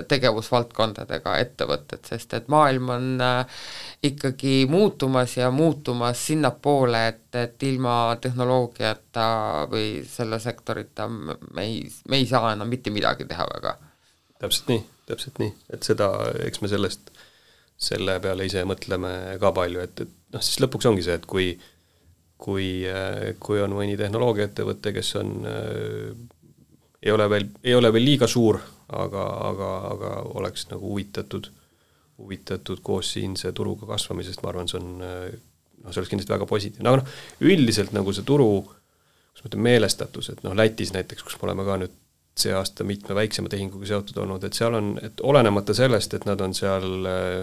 [0.09, 3.67] tegevusvaldkondadega ettevõtted, sest et maailm on äh,
[4.09, 9.27] ikkagi muutumas ja muutumas sinnapoole, et, et ilma tehnoloogiata
[9.73, 13.77] või selle sektorita me ei, me ei saa enam mitte midagi teha väga.
[14.41, 16.09] täpselt nii, täpselt nii, et seda,
[16.47, 17.13] eks me sellest,
[17.83, 21.53] selle peale ise mõtleme ka palju, et, et noh, siis lõpuks ongi see, et kui
[22.43, 22.83] kui,
[23.39, 25.29] kui on mõni tehnoloogiaettevõte, kes on
[27.03, 28.61] ei ole veel, ei ole veel liiga suur,
[28.93, 31.49] aga, aga, aga oleks nagu huvitatud,
[32.23, 36.89] huvitatud koos siinse turuga kasvamisest, ma arvan, see on noh, see oleks kindlasti väga positiivne,
[36.89, 37.17] aga noh,
[37.49, 41.67] üldiselt nagu see turu, kuidas ma ütlen, meelestatus, et noh, Lätis näiteks, kus me oleme
[41.67, 41.99] ka nüüd
[42.39, 46.41] see aasta mitme väiksema tehinguga seotud olnud, et seal on, et olenemata sellest, et nad
[46.41, 47.43] on seal äh,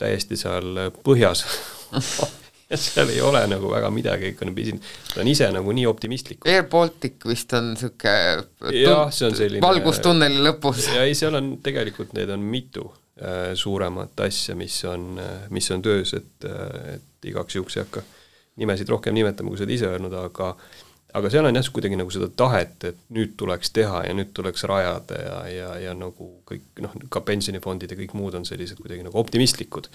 [0.00, 1.44] täiesti seal põhjas
[2.72, 5.86] ja seal ei ole nagu väga midagi, ikka on pisin-, ta on ise nagu nii
[5.90, 6.46] optimistlik.
[6.48, 10.86] Air Baltic vist on niisugune jah, see on selline valgus tunneli lõpus.
[10.94, 12.86] ja ei, seal on tegelikult, neid on mitu
[13.22, 17.84] äh, suuremat asja, mis on äh,, mis on töös, et äh,, et igaks juhuks ei
[17.84, 18.06] hakka
[18.60, 20.54] nimesid rohkem nimetama, kui sa oled ise öelnud, aga
[21.18, 24.62] aga seal on jah, kuidagi nagu seda tahet, et nüüd tuleks teha ja nüüd tuleks
[24.70, 29.02] rajada ja, ja, ja nagu kõik noh, ka pensionifondid ja kõik muud on sellised kuidagi
[29.06, 29.90] nagu optimistlikud.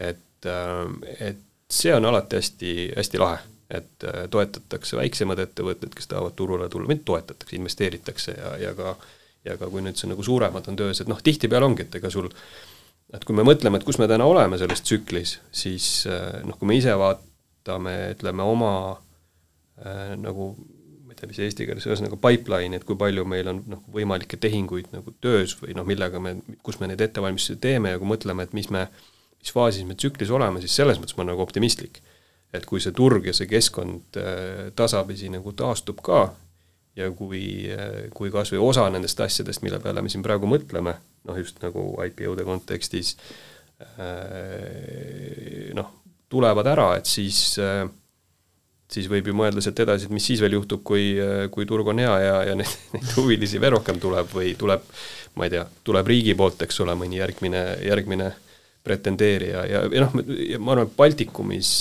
[0.00, 0.86] et, äh,
[1.20, 3.38] et see on alati hästi, hästi lahe,
[3.70, 8.96] et äh, toetatakse väiksemaid ettevõtteid, kes tahavad turule tulla, mitte toetatakse, investeeritakse ja, ja ka
[9.44, 12.10] ja ka kui nüüd see nagu suuremad on töös, et noh, tihtipeale ongi, et ega
[12.12, 12.30] sul
[13.14, 16.70] et kui me mõtleme, et kus me täna oleme selles tsüklis, siis äh, noh, kui
[16.70, 20.54] me ise vaatame, ütleme oma äh, nagu
[21.04, 24.40] ma ei tea, mis eesti keeles, ühesõnaga pipeline, et kui palju meil on noh, võimalikke
[24.40, 28.48] tehinguid nagu töös või noh, millega me, kus me neid ettevalmistusi teeme ja kui mõtleme,
[28.48, 29.04] et mis me äh,
[29.44, 32.00] mis faasis me tsüklis oleme, siis selles mõttes ma olen nagu optimistlik.
[32.54, 36.28] et kui see turg ja see keskkond äh, tasapisi nagu taastub ka
[36.94, 40.94] ja kui, äh, kui kas või osa nendest asjadest, mille peale me siin praegu mõtleme,
[41.26, 43.16] noh just nagu IPO-de kontekstis
[43.82, 45.90] äh, noh,
[46.30, 47.58] tulevad ära, et siis
[48.94, 51.18] siis võib ju mõelda sealt edasi, et mis siis veel juhtub, kui,
[51.50, 54.86] kui turg on hea ja, ja neid, neid huvilisi veel rohkem tuleb või tuleb,
[55.34, 58.30] ma ei tea, tuleb riigi poolt, eks ole, mõni järgmine, järgmine
[58.84, 60.16] pretendeerija ja, ja noh,
[60.60, 61.74] ma arvan, et Baltikumis,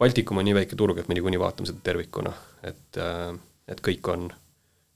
[0.00, 2.32] Baltikum on nii väike turg, et me niikuinii vaatame seda tervikuna,
[2.66, 3.28] et, äh,
[3.70, 4.26] et kõik on,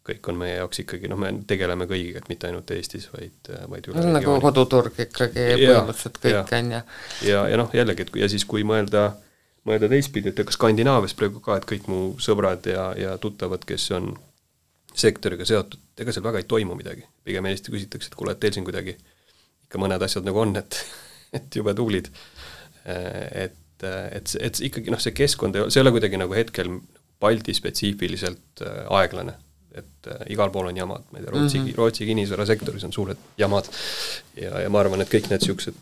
[0.09, 3.89] kõik on meie jaoks ikkagi, noh, me tegeleme kõigiga, et mitte ainult Eestis, vaid, vaid
[3.91, 6.83] üle no, nagu koduturg ikkagi põhimõtteliselt kõik on ja
[7.27, 9.11] ja, ja noh, jällegi, et ja siis kui mõelda,
[9.69, 13.91] mõelda teistpidi, et ega Skandinaavias praegu ka, et kõik mu sõbrad ja, ja tuttavad, kes
[13.99, 14.17] on
[14.99, 17.05] sektoriga seotud, ega seal väga ei toimu midagi.
[17.25, 18.97] pigem Eesti küsitakse, et kuule, et teil siin kuidagi
[19.69, 20.81] ikka mõned asjad nagu on, et
[21.33, 22.11] et jube tublid.
[22.89, 26.73] et, et, et ikkagi noh, see keskkond, see ei ole kuidagi nagu hetkel
[27.21, 29.35] Balti spetsiifiliselt äh, aeglane
[29.79, 31.77] et äh, igal pool on jamad, ma ei tea, Rootsi mm, -hmm.
[31.77, 33.69] Rootsi kinnisvarasektoris on suured jamad
[34.37, 35.77] ja, ja ma arvan, et kõik need niisugused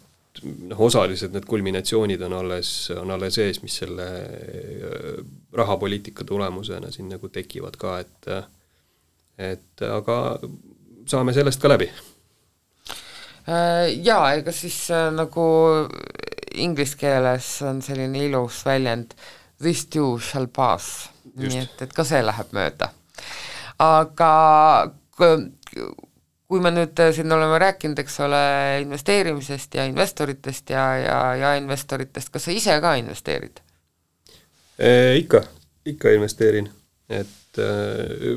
[0.71, 7.09] noh, osaliselt need kulminatsioonid on alles, on alles ees, mis selle äh, rahapoliitika tulemusena siin
[7.13, 8.31] nagu tekivad ka, et
[9.39, 10.39] et aga
[11.07, 11.91] saame sellest ka läbi.
[13.47, 15.47] Äh, jaa, ega siis äh, nagu
[16.59, 19.13] inglise keeles on selline ilus väljend
[19.63, 22.91] this too shall pass, nii et, et ka see läheb mööda.
[23.79, 24.31] aga
[25.17, 28.41] kui me nüüd äh, siin oleme rääkinud, eks ole,
[28.83, 33.63] investeerimisest ja investoritest ja, ja, ja investoritest, kas sa ise ka investeerid
[34.79, 34.91] e,?
[35.21, 35.45] Ikka,
[35.93, 36.67] ikka investeerin,
[37.09, 38.35] et äh,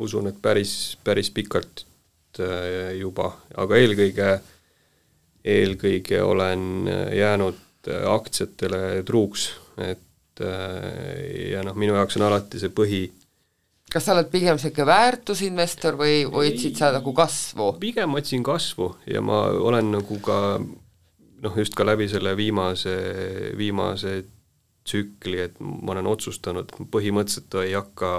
[0.00, 1.84] usun, et päris, päris pikalt
[2.44, 4.30] äh, juba, aga eelkõige,
[5.44, 10.02] eelkõige olen jäänud äh, aktsiatele truuks, et
[10.36, 13.06] ja noh, minu jaoks on alati see põhi
[13.88, 17.70] kas sa oled pigem niisugune väärtusinvestor või, otsid sa nagu kasvu?
[17.80, 22.96] pigem otsin kasvu ja ma olen nagu ka noh, just ka läbi selle viimase,
[23.56, 24.18] viimase
[24.86, 28.10] tsükli, et ma olen otsustanud, põhimõtteliselt ei hakka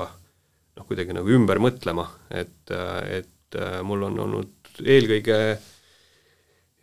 [0.78, 2.74] noh, kuidagi nagu ümber mõtlema, et,
[3.08, 3.32] et
[3.88, 5.38] mul on olnud eelkõige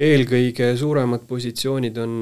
[0.05, 2.15] eelkõige suuremad positsioonid on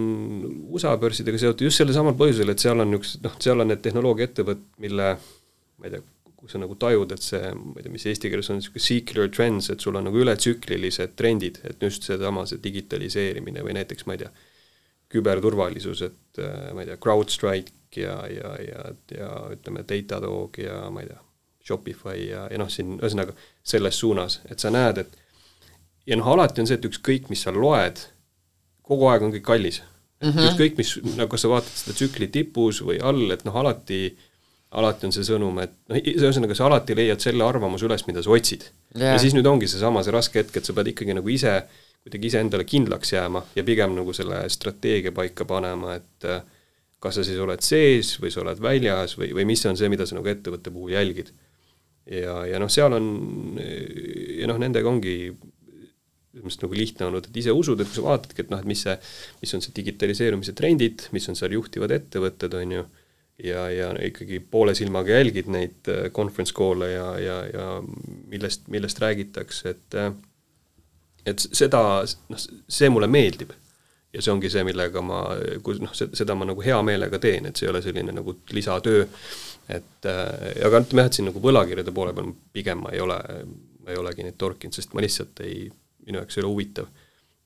[0.74, 3.80] USA börsidega seotud just sellel samal põhjusel, et seal on niisugused noh, seal on need
[3.84, 6.02] tehnoloogiaettevõtted, mille ma ei tea,
[6.42, 9.32] kui sa nagu tajud, et see, ma ei tea, mis eesti keeles on, niisugune secular
[9.32, 14.18] trends, et sul on nagu ületsüklilised trendid, et just seesama, see digitaliseerimine või näiteks ma
[14.18, 14.32] ei tea,
[15.12, 18.86] küberturvalisus, et äh, ma ei tea, CrowdStrike ja, ja, ja,
[19.16, 21.20] ja ütleme, Datadog ja ma ei tea,
[21.66, 25.16] Shopify ja, ja noh, siin ühesõnaga selles suunas, et sa näed, et
[26.10, 28.02] ja noh, alati on see, et ükskõik, mis sa loed,
[28.82, 30.28] kogu aeg on kõik kallis mm.
[30.28, 30.50] -hmm.
[30.50, 34.04] ükskõik, mis, nagu kas sa vaatad seda tsükli tipus või all, et noh, alati
[34.72, 38.32] alati on see sõnum, et noh, ühesõnaga sa alati leiad selle arvamuse üles, mida sa
[38.32, 38.64] otsid
[38.96, 39.12] yeah..
[39.12, 41.60] ja siis nüüd ongi seesama, see raske hetk, et sa pead ikkagi nagu ise
[42.02, 46.42] kuidagi iseendale kindlaks jääma ja pigem nagu selle strateegia paika panema, et äh,
[47.02, 50.06] kas sa siis oled sees või sa oled väljas või, või mis on see, mida
[50.06, 51.32] sa nagu ettevõtte puhul jälgid.
[52.10, 53.08] Ja, ja noh, seal on,
[53.58, 55.16] ja noh, nendega ongi
[56.32, 58.68] minu meelest nagu lihtne olnud, et ise usud, et kui sa vaatadki, et noh, et
[58.68, 58.94] mis see,
[59.42, 62.84] mis on see digitaliseerumise trendid, mis on seal juhtivad ettevõtted, on ju
[63.44, 67.66] ja, ja ikkagi poole silmaga jälgid neid äh, conference call'e ja, ja, ja
[68.32, 70.12] millest, millest räägitakse, et äh,
[71.26, 73.52] et seda, noh, see mulle meeldib.
[74.12, 75.22] ja see ongi see, millega ma,
[75.64, 79.06] kui noh, seda ma nagu hea meelega teen, et see ei ole selline nagu lisatöö,
[79.78, 83.18] et äh, aga ütleme jah, et siin nagu võlakirjade poole peal pigem ma ei ole,
[83.82, 85.66] ma ei olegi neid torkinud, sest ma lihtsalt ei,
[86.06, 86.92] minu jaoks ei ole huvitav.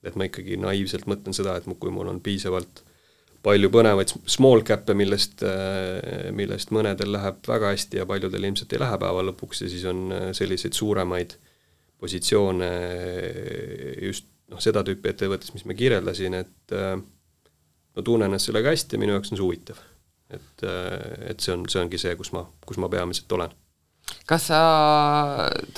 [0.07, 2.85] et ma ikkagi naiivselt mõtlen seda, et kui mul on piisavalt
[3.47, 8.83] palju põnevaid small cap'e, millest, äh, millest mõnedel läheb väga hästi ja paljudel ilmselt ei
[8.83, 11.37] lähe päeva lõpuks ja siis on äh, selliseid suuremaid
[12.03, 18.70] positsioone äh, just noh, seda tüüpi ettevõttes, mis ma kirjeldasin, et ma tunnen ennast sellega
[18.70, 19.81] hästi ja minu jaoks on see huvitav.
[20.31, 20.66] Et,
[21.31, 23.55] et see on, see ongi see, kus ma, kus ma peamiselt olen
[24.27, 24.59] kas sa,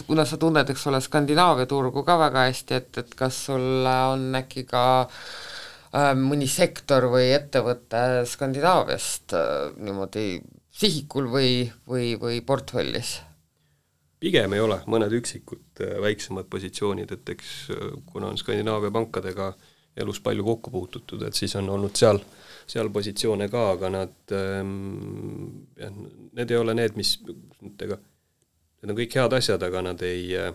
[0.07, 4.27] kuna sa tunned, eks ole, Skandinaavia turgu ka väga hästi, et, et kas sul on
[4.37, 5.23] äkki ka äh,
[5.89, 10.35] Äh, mõni sektor või ettevõte Skandinaaviast äh, niimoodi
[10.69, 11.53] sihikul või,
[11.89, 13.15] või, või portfellis?
[14.19, 17.55] pigem ei ole, mõned üksikud äh, väiksemad positsioonid, et eks
[18.11, 19.55] kuna on Skandinaavia pankadega
[19.97, 22.21] elus palju kokku puututud, et siis on olnud seal,
[22.69, 25.93] seal positsioone ka, aga nad ähm, jah,
[26.37, 27.17] need ei ole need, mis,
[27.81, 30.53] ega need on kõik head asjad, aga nad ei äh,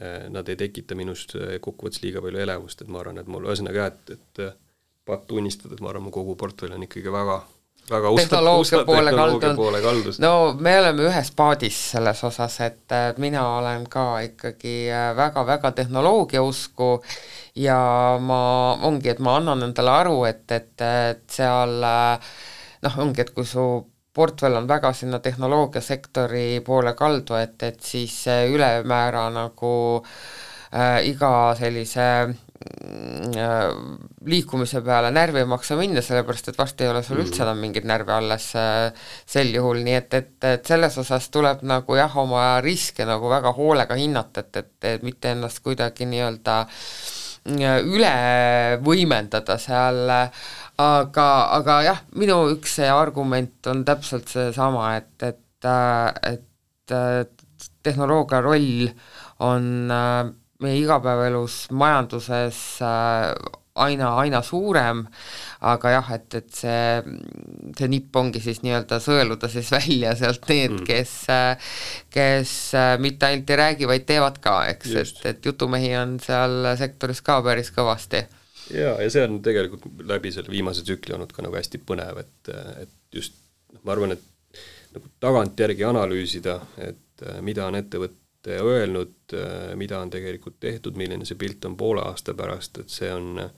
[0.00, 3.44] Äh, nad ei tekita minust äh, kokkuvõttes liiga palju elevust, et ma arvan, et mul
[3.44, 4.40] ühesõnaga jah, et, et
[5.04, 7.34] patt tunnistada, et ma arvan, mu kogu portfell on ikkagi väga
[7.90, 10.18] väga tehnoloogia poole kaldunud.
[10.18, 14.76] no me oleme ühes paadis selles osas, et mina olen ka ikkagi
[15.16, 17.02] väga-väga tehnoloogia usku
[17.56, 17.78] ja
[18.20, 18.42] ma,
[18.82, 21.80] ongi, et ma annan endale aru, et, et, et seal
[22.82, 23.66] noh, ongi, et kui su
[24.14, 32.08] portfell on väga sinna tehnoloogiasektori poole kaldu, et, et siis ülemäära nagu äh, iga sellise
[32.28, 32.34] äh,
[34.26, 37.46] liikumise peale närvi ei maksa minna, sellepärast et varsti ei ole sul üldse mhm.
[37.46, 41.98] enam mingeid närve alles äh, sel juhul, nii et, et, et selles osas tuleb nagu
[41.98, 47.78] jah, oma riske nagu väga hoolega hinnata, et, et, et mitte ennast kuidagi nii-öelda äh,
[47.82, 48.12] üle
[48.84, 50.44] võimendada seal äh,
[50.80, 57.24] aga, aga jah, minu üks see argument on täpselt seesama, et, et, äh, et äh,
[57.82, 58.88] tehnoloogia roll
[59.42, 60.30] on äh,
[60.62, 62.62] meie igapäevaelus, majanduses
[63.74, 65.02] aina, aina suurem,
[65.64, 67.14] aga jah, et, et see,
[67.78, 71.14] see nipp ongi siis nii-öelda sõeluda siis välja sealt need mm., kes,
[72.12, 72.54] kes
[73.02, 77.40] mitte ainult ei räägi, vaid teevad ka, eks, et, et jutumehi on seal sektoris ka
[77.44, 78.24] päris kõvasti.
[78.72, 82.52] Jaa, ja see on tegelikult läbi selle viimase tsükli olnud ka nagu hästi põnev, et,
[82.84, 83.36] et just
[83.72, 84.60] noh, ma arvan, et
[84.92, 89.34] nagu tagantjärgi analüüsida, et mida on ettevõte öelnud,
[89.78, 93.52] mida on tegelikult tehtud, milline see pilt on poole aasta pärast, et see on noh,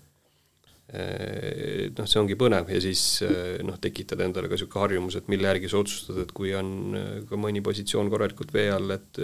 [2.05, 3.23] see ongi põnev ja siis
[3.65, 6.99] noh, tekitada endale ka niisugune harjumus, et mille järgi sa otsustad, et kui on
[7.31, 9.23] ka mõni positsioon korralikult vee all, et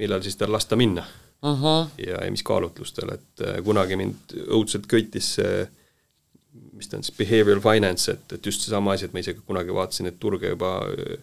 [0.00, 1.04] millal siis tal lasta minna
[1.42, 1.60] uh.
[1.60, 1.88] -huh.
[1.98, 5.68] ja, ja mis kaalutlustel, et äh, kunagi mind õudselt köitis see
[6.72, 9.74] mis ta on siis, behavioral finance, et, et just seesama asi, et ma isegi kunagi
[9.74, 11.18] vaatasin, et turge juba äh,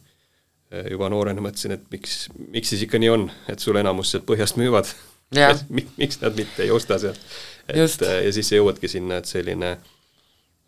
[0.70, 4.59] juba noorena mõtlesin, et miks, miks siis ikka nii on, et sul enamus sealt põhjast
[4.61, 4.91] müüvad
[6.01, 7.22] miks nad mitte ei osta sealt.
[7.67, 9.89] et äh, ja siis sa jõuadki sinna, et selline äh,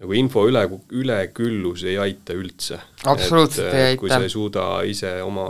[0.02, 0.64] nagu info üle,
[0.98, 2.80] üleküllus ei aita üldse.
[3.06, 4.00] absoluutselt et, ei aita.
[4.02, 5.48] kui sa ei suuda ise oma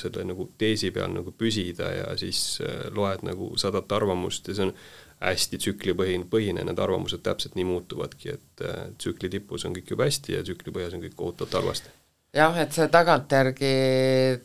[0.00, 4.68] selle nagu teesi peal nagu püsida ja siis äh, loed nagu sadat arvamust ja see
[4.68, 4.74] on
[5.18, 10.06] hästi tsüklipõhine, põhine, need arvamused täpselt nii muutuvadki, et äh, tsükli tipus on kõik jube
[10.06, 11.97] hästi ja tsükli põhjas on kõik kohutavalt halvasti
[12.34, 13.72] jah, et see tagantjärgi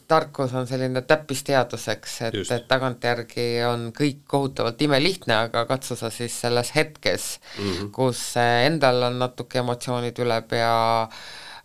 [0.08, 6.36] tarkus on selline täppisteaduseks, et, et tagantjärgi on kõik kohutavalt imelihtne, aga katsu sa siis
[6.46, 7.92] selles hetkes mm, -hmm.
[7.92, 11.18] kus endal on natuke emotsioonid üle pea äh,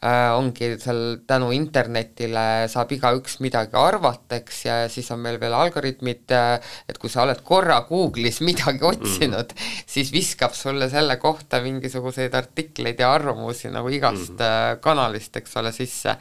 [0.07, 6.35] ongi seal tänu internetile saab igaüks midagi arvata, eks, ja siis on meil veel algoritmid
[6.35, 9.83] äh,, et kui sa oled korra Google'is midagi otsinud mm, -hmm.
[9.87, 14.75] siis viskab sulle selle kohta mingisuguseid artikleid ja arvamusi nagu igast mm -hmm.
[14.75, 16.17] äh, kanalist, eks ole, sisse.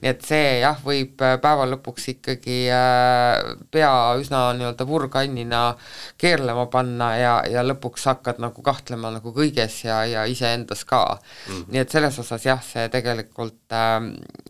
[0.00, 5.76] nii et see jah, võib äh, päeva lõpuks ikkagi äh, pea üsna nii-öelda purgannina
[6.18, 11.54] keerlema panna ja, ja lõpuks hakkad nagu kahtlema nagu kõiges ja, ja iseendas ka mm.
[11.54, 11.64] -hmm.
[11.68, 13.96] nii et selles osas jah, see tegelikult tegelikult äh,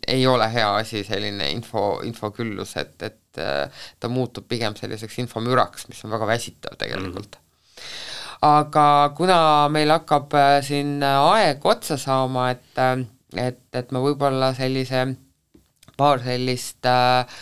[0.07, 5.87] ei ole hea asi, selline info, infoküllus, et, et äh, ta muutub pigem selliseks infomüraks,
[5.91, 7.47] mis on väga väsitav tegelikult mm.
[7.47, 8.37] -hmm.
[8.41, 13.05] aga kuna meil hakkab äh, siin aeg otsa saama, et äh,
[13.37, 15.03] et, et me võib-olla sellise
[15.97, 17.41] paar sellist äh,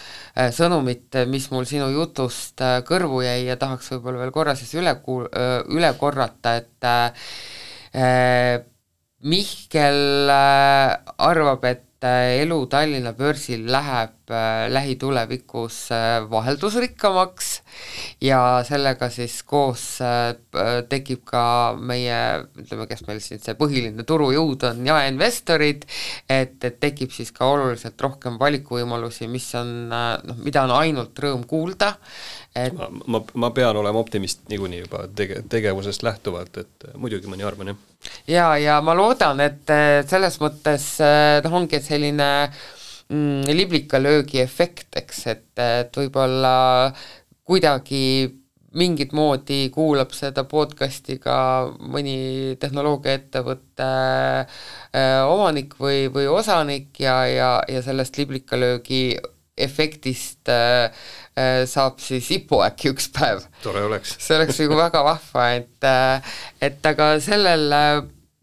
[0.55, 4.95] sõnumit, mis mul sinu jutust äh, kõrvu jäi ja tahaks võib-olla veel korra siis üle
[5.05, 5.29] kuul-,
[5.75, 8.59] üle korrata, et äh,
[9.19, 15.89] Mihkel äh, arvab, et äh, elu Tallinna börsil läheb äh, lähitulevikus
[16.31, 17.49] vaheldusrikkamaks
[18.23, 19.83] ja sellega siis koos
[20.87, 21.43] tekib ka
[21.75, 22.21] meie,
[22.63, 25.83] ütleme, kes meil siin see põhiline turujõud on, jaeinvestorid,
[26.31, 31.43] et, et tekib siis ka oluliselt rohkem valikuvõimalusi, mis on noh, mida on ainult rõõm
[31.43, 31.97] kuulda,
[32.55, 32.87] et ma,
[33.19, 37.73] ma, ma pean olema optimist niikuinii juba tege-, tegevusest lähtuvalt, et muidugi ma nii arvan,
[37.73, 37.85] jah.
[38.29, 39.71] Jaa, ja ma loodan, et
[40.09, 40.85] selles mõttes
[41.43, 42.29] noh, ongi selline
[43.09, 46.91] mm, liblikalöögi efekt, eks, et, et võib-olla
[47.49, 48.03] kuidagi
[48.77, 51.35] mingit moodi kuulab seda podcast'i ka
[51.89, 53.87] mõni tehnoloogiaettevõtte
[54.45, 59.17] äh, omanik või, või osanik ja, ja, ja sellest liblikalöögi
[59.59, 60.93] efektist äh,
[61.33, 63.41] äh, saab siis IPO äkki üks päev.
[63.63, 64.15] tore oleks.
[64.21, 66.37] see oleks nagu väga vahva, et äh,
[66.69, 67.91] et aga sellel äh,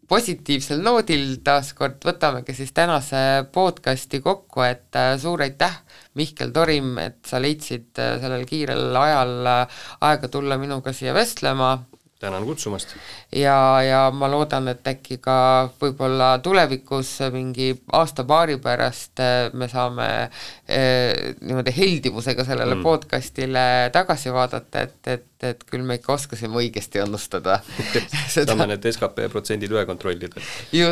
[0.07, 1.99] positiivsel noodil taaskord.
[2.07, 3.19] Võtamegi siis tänase
[3.53, 5.81] podcasti kokku, et äh, suur aitäh,
[6.17, 11.75] Mihkel Torim, et sa leidsid äh, sellel kiirel ajal aega tulla minuga siia vestlema
[12.19, 12.95] tänan kutsumast!
[13.31, 15.37] ja, ja ma loodan, et äkki ka
[15.81, 22.85] võib-olla tulevikus mingi aasta-paari pärast eh, me saame eh, niimoodi heldivusega sellele mm.
[22.85, 27.59] podcastile tagasi vaadata, et, et, et küll me ikka oskasime õigesti ennustada.
[28.33, 30.41] Saame need skp protsendid üle kontrollida,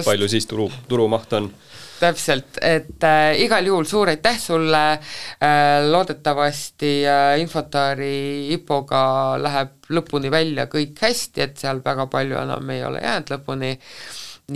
[0.06, 1.52] palju siis turu, turumaht on
[2.00, 9.02] täpselt, et äh, igal juhul suur aitäh sulle äh,, loodetavasti äh, Infotaari IPO-ga
[9.42, 13.74] läheb lõpuni välja kõik hästi, et seal väga palju enam ei ole jäänud lõpuni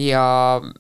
[0.06, 0.26] ja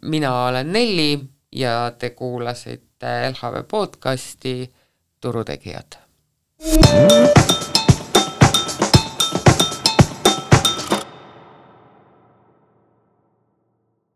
[0.01, 1.11] mina olen Nelli
[1.55, 4.73] ja te kuulasite LHV podcasti
[5.21, 5.99] Turutegijad.